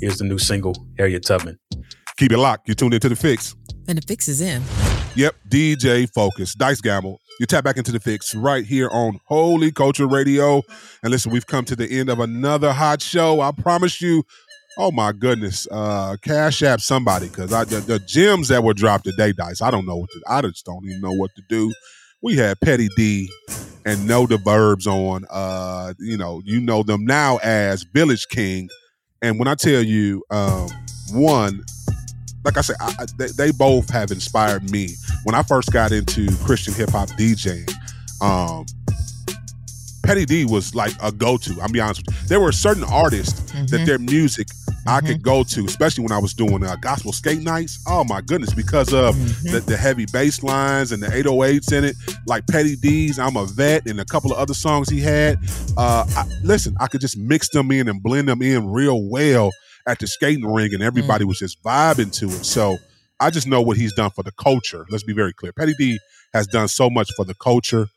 [0.01, 1.59] here's the new single, Harriet Tubman.
[2.17, 2.67] Keep it locked.
[2.67, 3.55] You're tuned into the fix.
[3.87, 4.63] And the fix is in.
[5.15, 7.19] Yep, DJ Focus, Dice Gamble.
[7.39, 10.61] You tap back into the fix right here on Holy Culture Radio.
[11.03, 13.41] And listen, we've come to the end of another hot show.
[13.41, 14.23] I promise you,
[14.77, 19.31] oh my goodness, uh, cash app somebody because the, the gems that were dropped today,
[19.31, 19.61] Dice.
[19.61, 21.73] I don't know what to, I just don't even know what to do.
[22.21, 23.27] We had Pettidee
[23.85, 25.25] and Knowda Verbs on.
[25.29, 28.69] Uh, you know, you know them now as Village King.
[29.21, 30.69] And when I tell you, um,
[31.11, 31.63] one,
[32.43, 34.89] like I said, I, they, they, both have inspired me.
[35.23, 37.71] When I first got into Christian hip hop DJing,
[38.21, 38.65] um,
[40.05, 41.59] Pettidee was like a go to.
[41.61, 42.27] I'll be honest with you.
[42.27, 43.65] There were certain artists mm-hmm.
[43.67, 44.47] that their music
[44.87, 45.21] I could mm-hmm.
[45.21, 47.83] go to, especially when I was doing uh, gospel skate nights.
[47.87, 49.51] Oh my goodness, because of mm-hmm.
[49.51, 51.95] the, the, heavy bass lines and the 808s in it,
[52.27, 55.39] like Pettidee's, I'm a vet, and a couple of other songs he had.
[55.75, 59.49] Uh, I, listen, I could just mix them in and blend them in real well
[59.87, 61.29] at the skating ring, and everybody mm.
[61.29, 62.45] was just vibing to it.
[62.45, 62.77] So
[63.19, 64.85] I just know what he's done for the culture.
[64.89, 65.51] Let's be very clear.
[65.51, 65.97] Pettidee
[66.33, 67.87] has done so much for the culture.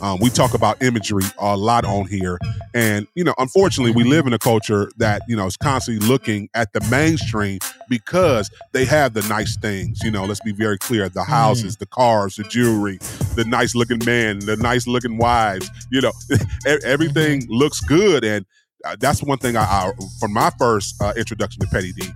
[0.00, 2.38] Um, we talk about imagery a lot on here,
[2.74, 6.48] and you know, unfortunately, we live in a culture that you know is constantly looking
[6.54, 7.58] at the mainstream
[7.88, 10.02] because they have the nice things.
[10.02, 11.80] You know, let's be very clear: the houses, mm.
[11.80, 12.98] the cars, the jewelry,
[13.34, 15.70] the nice looking men, the nice looking wives.
[15.90, 16.12] You know,
[16.84, 17.52] everything mm-hmm.
[17.52, 18.46] looks good, and
[18.84, 22.12] uh, that's one thing I, I from my first uh, introduction to Pettidee.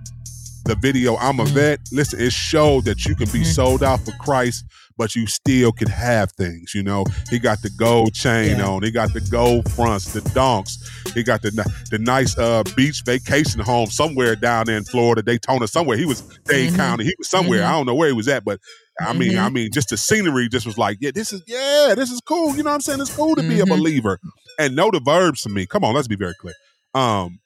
[0.65, 1.49] The video "I'm a mm.
[1.49, 3.51] Vet." Listen, it showed that you can be mm-hmm.
[3.51, 4.65] sold out for Christ
[4.97, 6.73] but you still can have things.
[6.73, 8.67] You know, he got the gold chain yeah.
[8.67, 10.77] on, he got the gold fronts, the donks,
[11.13, 11.51] he got the
[11.91, 15.97] the nice uh, beach vacation home somewhere down in Florida, Daytona, somewhere.
[15.97, 16.75] He was Dade mm-hmm.
[16.75, 17.59] County, he was somewhere.
[17.59, 17.69] Mm-hmm.
[17.69, 18.59] I don't know where he was at, but
[18.99, 19.45] I mean, mm-hmm.
[19.45, 22.55] I mean, just the scenery just was like, yeah, this is yeah, this is cool.
[22.55, 23.01] You know what I'm saying?
[23.01, 23.69] It's cool to be a mm-hmm.
[23.69, 24.19] believer.
[24.59, 25.65] And Knowda Verbs to me.
[25.65, 26.53] Come on, let's be very clear.
[26.93, 27.39] Um,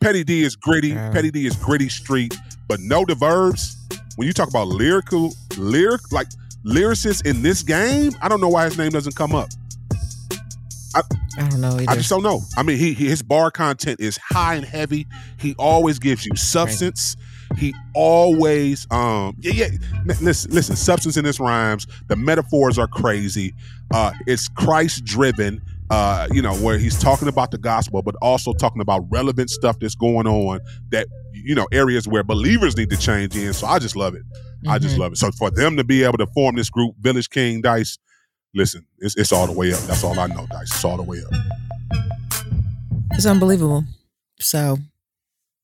[0.00, 0.92] Pettidee is gritty.
[0.92, 2.36] Pettidee is gritty street,
[2.68, 3.76] but Knowda Verbs.
[4.16, 6.26] When you talk about lyrical, lyric like
[6.64, 9.48] lyricist in this game, I don't know why his name doesn't come up.
[10.94, 11.02] I,
[11.38, 11.74] I don't know.
[11.74, 11.90] Either.
[11.90, 12.40] I just don't know.
[12.56, 15.06] I mean, he, he, his bar content is high and heavy.
[15.38, 17.16] He always gives you substance.
[17.50, 17.58] Right.
[17.58, 19.68] He always, um, yeah, yeah.
[20.20, 20.76] Listen, listen.
[20.76, 21.86] Substance in his rhymes.
[22.08, 23.54] The metaphors are crazy.
[23.92, 25.62] Uh, it's Christ driven.
[25.90, 29.78] Uh, you know, where he's talking about the gospel, but also talking about relevant stuff
[29.80, 30.60] that's going on
[30.90, 33.54] that you know areas where believers need to change in.
[33.54, 34.22] So I just love it.
[34.28, 34.68] Mm-hmm.
[34.68, 35.02] I just mm-hmm.
[35.02, 35.16] love it.
[35.16, 37.98] So for them to be able to form this group, Village King Dice,
[38.54, 39.80] listen, it's, it's all the way up.
[39.80, 40.72] That's all I know, Dice.
[40.72, 41.32] It's all the way up.
[43.12, 43.84] It's unbelievable.
[44.40, 44.78] So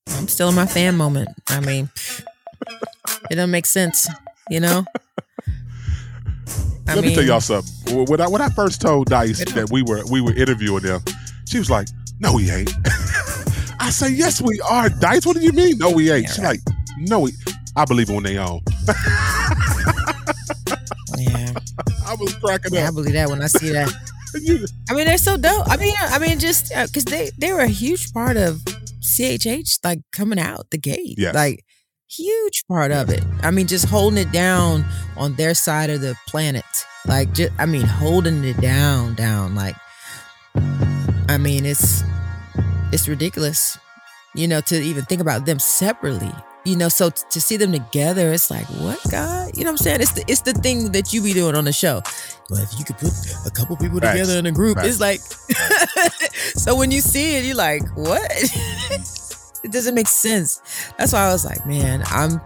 [0.09, 1.29] I'm still in my fan moment.
[1.49, 1.91] I mean,
[3.31, 4.09] it doesn't make sense,
[4.49, 4.85] you know?
[6.87, 8.05] I Let mean, me tell y'all something.
[8.07, 11.03] When I, when I first told Dice that we were we were interviewing them,
[11.47, 11.89] she was like,
[12.21, 12.71] "No, we ain't."
[13.81, 15.79] I say, "Yes, we are." Dice, what do you mean?
[15.79, 16.25] No, we ain't.
[16.25, 16.61] Yeah, She's right.
[16.67, 17.33] like, "No, we."
[17.77, 18.61] I believe it when they own.
[21.17, 21.53] yeah,
[22.07, 22.89] I was cracking yeah, up.
[22.89, 23.93] I believe that when I see that.
[24.91, 25.67] I mean, they're so dope.
[25.69, 28.63] I mean, I mean, just because uh, they they were a huge part of
[29.01, 31.35] CHH, like coming out the gate, yes.
[31.35, 31.65] like
[32.09, 33.23] huge part of it.
[33.43, 34.85] I mean, just holding it down
[35.17, 36.65] on their side of the planet,
[37.07, 39.55] like just I mean, holding it down, down.
[39.55, 39.77] Like,
[41.29, 42.03] I mean, it's
[42.93, 43.79] it's ridiculous,
[44.35, 46.33] you know, to even think about them separately
[46.65, 49.81] you know so t- to see them together it's like what god you know what
[49.81, 52.01] i'm saying it's the, it's the thing that you be doing on the show
[52.49, 53.13] but if you could put
[53.47, 54.19] a couple people Facts.
[54.19, 54.89] together in a group Facts.
[54.89, 55.21] it's like
[56.57, 58.31] so when you see it you're like what
[59.75, 60.61] doesn't make sense.
[60.99, 62.41] That's why i was like man i'm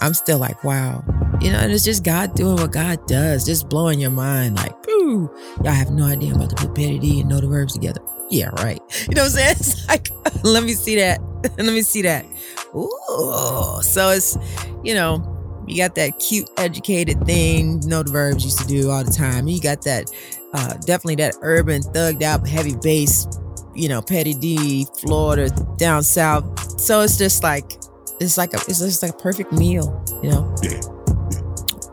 [0.00, 1.02] i'm still like wow.
[1.40, 4.80] You know and it's just god doing what god does just blowing your mind like
[4.82, 5.30] Boo,
[5.62, 8.00] y'all have no idea about the D and Knowda Verbs together.
[8.30, 8.80] Yeah right.
[9.08, 9.56] You know what i'm saying?
[9.60, 10.08] It's like
[10.44, 11.20] let me see that.
[11.58, 12.24] Let me see that.
[12.74, 13.82] Ooh.
[13.82, 14.36] So it's,
[14.82, 15.32] you know,
[15.66, 19.48] you got that cute, educated thing, know, the verbs used to do all the time.
[19.48, 20.10] You got that,
[20.54, 23.26] uh, definitely that urban, thugged out, heavy bass,
[23.76, 26.80] you know, Pettidee, Florida, down south.
[26.80, 27.72] So it's just like,
[28.20, 30.54] it's like a, it's just like a perfect meal, you know?
[30.62, 30.80] Yeah.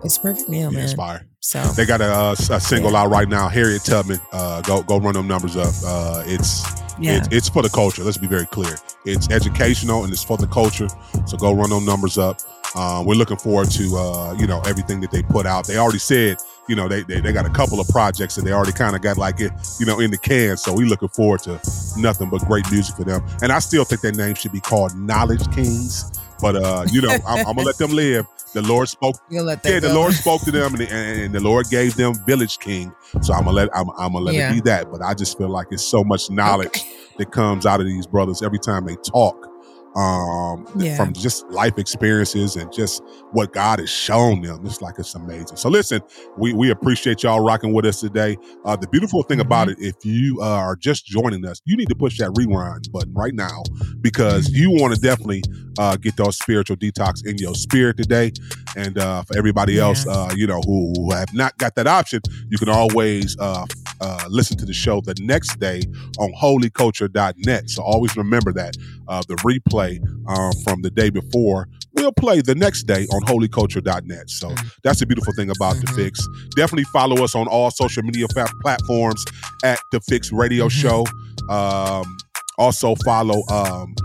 [0.03, 0.83] It's perfect meal, yeah, man.
[0.83, 1.27] Inspire.
[1.39, 3.01] So they got a, uh, a single yeah.
[3.01, 4.19] out right now, Harriet Tubman.
[4.31, 5.73] Uh, go go run them numbers up.
[5.85, 6.63] Uh, it's
[6.99, 7.17] yeah.
[7.17, 8.03] It's, it's, for the culture.
[8.03, 8.75] Let's be very clear.
[9.05, 10.87] It's educational and it's for the culture.
[11.25, 12.39] So go run those numbers up.
[12.75, 15.67] Uh, we're looking forward to uh, you know everything that they put out.
[15.67, 16.37] They already said
[16.69, 19.01] you know they they, they got a couple of projects and they already kind of
[19.01, 20.57] got like it you know in the can.
[20.57, 21.59] So we looking forward to
[21.97, 23.23] nothing but great music for them.
[23.41, 26.11] And I still think their name should be called Knowledge Kings.
[26.41, 28.25] But uh, you know I'm, I'm gonna let them live.
[28.53, 29.15] the Lord spoke.
[29.29, 29.93] Yeah, that the.
[29.93, 32.93] Lord spoke to them, and, and, and the Lord gave them village king.
[33.21, 34.51] So I'm gonna let I'm, I'm gonna let Yeah.
[34.51, 34.91] it be that.
[34.91, 36.81] But I just feel like it's so much knowledge
[37.17, 39.47] that comes out of these brothers every time they talk,
[39.95, 40.97] um, Yeah.
[40.97, 44.65] from just life experiences and just what God has shown them.
[44.65, 45.57] It's like it's amazing.
[45.57, 46.01] So listen,
[46.37, 48.37] we we appreciate y'all rocking with us today.
[48.65, 49.83] Uh, the beautiful thing about Mm-hmm.
[49.83, 53.13] it, if you uh, are just joining us, you need to push that rewind button
[53.13, 53.63] right now
[54.01, 55.43] because you want to definitely
[55.79, 58.31] uh, get those spiritual detox in your spirit today.
[58.75, 62.21] And uh, for everybody else, uh, you know, who, who have not got that option,
[62.49, 63.65] you can always uh,
[64.03, 65.81] uh, listen to the show the next day
[66.19, 67.69] on holyculture.net.
[67.69, 68.75] So always remember that
[69.07, 74.29] uh, the replay um, from the day before will play the next day on holyculture.net.
[74.29, 75.95] So that's the beautiful thing about the Mhm.
[76.11, 76.19] Fixx.
[76.55, 79.23] Definitely follow us on all social media fa- platforms
[79.63, 80.71] at the Fixx Radio Mhm.
[80.71, 81.05] Show.
[81.49, 82.17] Um,
[82.57, 83.95] also follow um,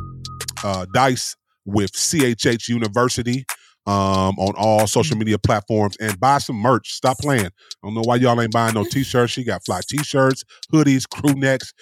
[0.65, 3.45] uh, Dice with CHH University
[3.89, 6.93] um, on all social media platforms and buy some merch.
[6.93, 7.47] Stop playing.
[7.47, 7.51] I
[7.83, 9.33] don't know why y'all ain't buying no t-shirts.
[9.33, 11.73] She got fly t-shirts, hoodies, crew necks.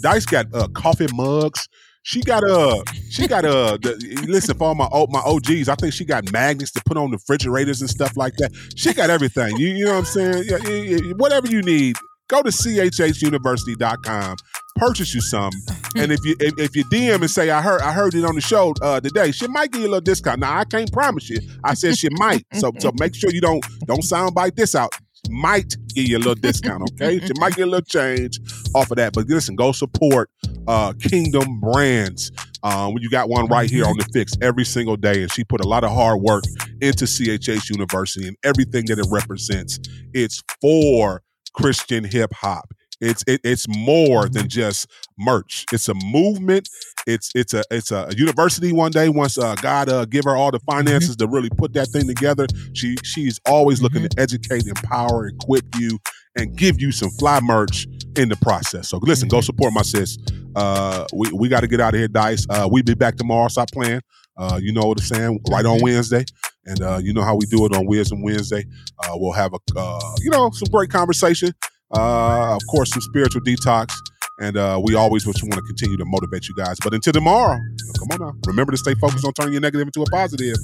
[0.00, 1.68] Dice got uh, coffee mugs.
[2.04, 3.76] She got uh she got uh
[4.24, 5.68] listen for all my my OGs.
[5.68, 8.52] I think she got magnets to put on the refrigerators and stuff like that.
[8.76, 9.56] She got everything.
[9.58, 10.44] You you know what I'm saying?
[10.48, 11.96] Yeah, whatever you need,
[12.28, 14.36] go to chhuniversity.com,
[14.78, 15.50] purchase you some,
[15.96, 18.34] and if you if, if you DM and say I heard I heard it on
[18.34, 20.40] the show uh, today, she might give you a little discount.
[20.40, 21.38] Now I can't promise you.
[21.64, 22.46] I said she might.
[22.54, 24.92] So so make sure you don't don't sound soundbite this out.
[25.30, 27.18] Might give you a little discount, okay?
[27.18, 28.38] She might get a little change
[28.74, 29.12] off of that.
[29.12, 30.30] But listen, go support
[30.66, 32.30] uh Kingdom Brands.
[32.62, 35.60] Um, you got one right here on the Fixx every single day, and she put
[35.64, 36.44] a lot of hard work
[36.80, 39.78] into CHH University and everything that it represents.
[40.12, 41.22] It's for
[41.52, 42.72] Christian hip hop.
[43.00, 45.64] It's it, it's more than just merch.
[45.72, 46.68] It's a movement.
[47.06, 48.72] It's it's a it's a university.
[48.72, 51.88] One day, once uh, God uh, give her all the finances to really put that
[51.88, 55.98] thing together, she she's always looking to educate, empower, equip you,
[56.36, 57.86] and give you some fly merch
[58.16, 58.88] in the process.
[58.88, 60.18] So listen, go support my sis.
[60.56, 62.46] Uh, we we got to get out of here, Dice.
[62.50, 63.48] Uh, we be back tomorrow.
[63.48, 64.00] Stop playing.
[64.36, 65.40] Uh, you know what I'm saying?
[65.50, 66.24] Right on Wednesday,
[66.64, 68.64] and uh, you know how we do it on Wisdom Wednesday.
[69.02, 71.52] Uh, we'll have a uh, you know some great conversation.
[71.94, 73.92] Uh, of course, some spiritual detox,
[74.40, 76.76] and uh, we always want to continue to motivate you guys.
[76.82, 77.58] But until tomorrow,
[77.98, 78.34] come on now.
[78.46, 80.56] Remember to stay focused on turning your negative into a positive.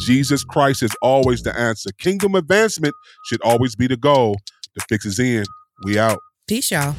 [0.00, 1.90] Jesus Christ is always the answer.
[1.98, 2.94] Kingdom advancement
[3.26, 4.36] should always be the goal.
[4.74, 5.44] The fix is in.
[5.84, 6.20] We out.
[6.46, 6.94] Peace, y'all.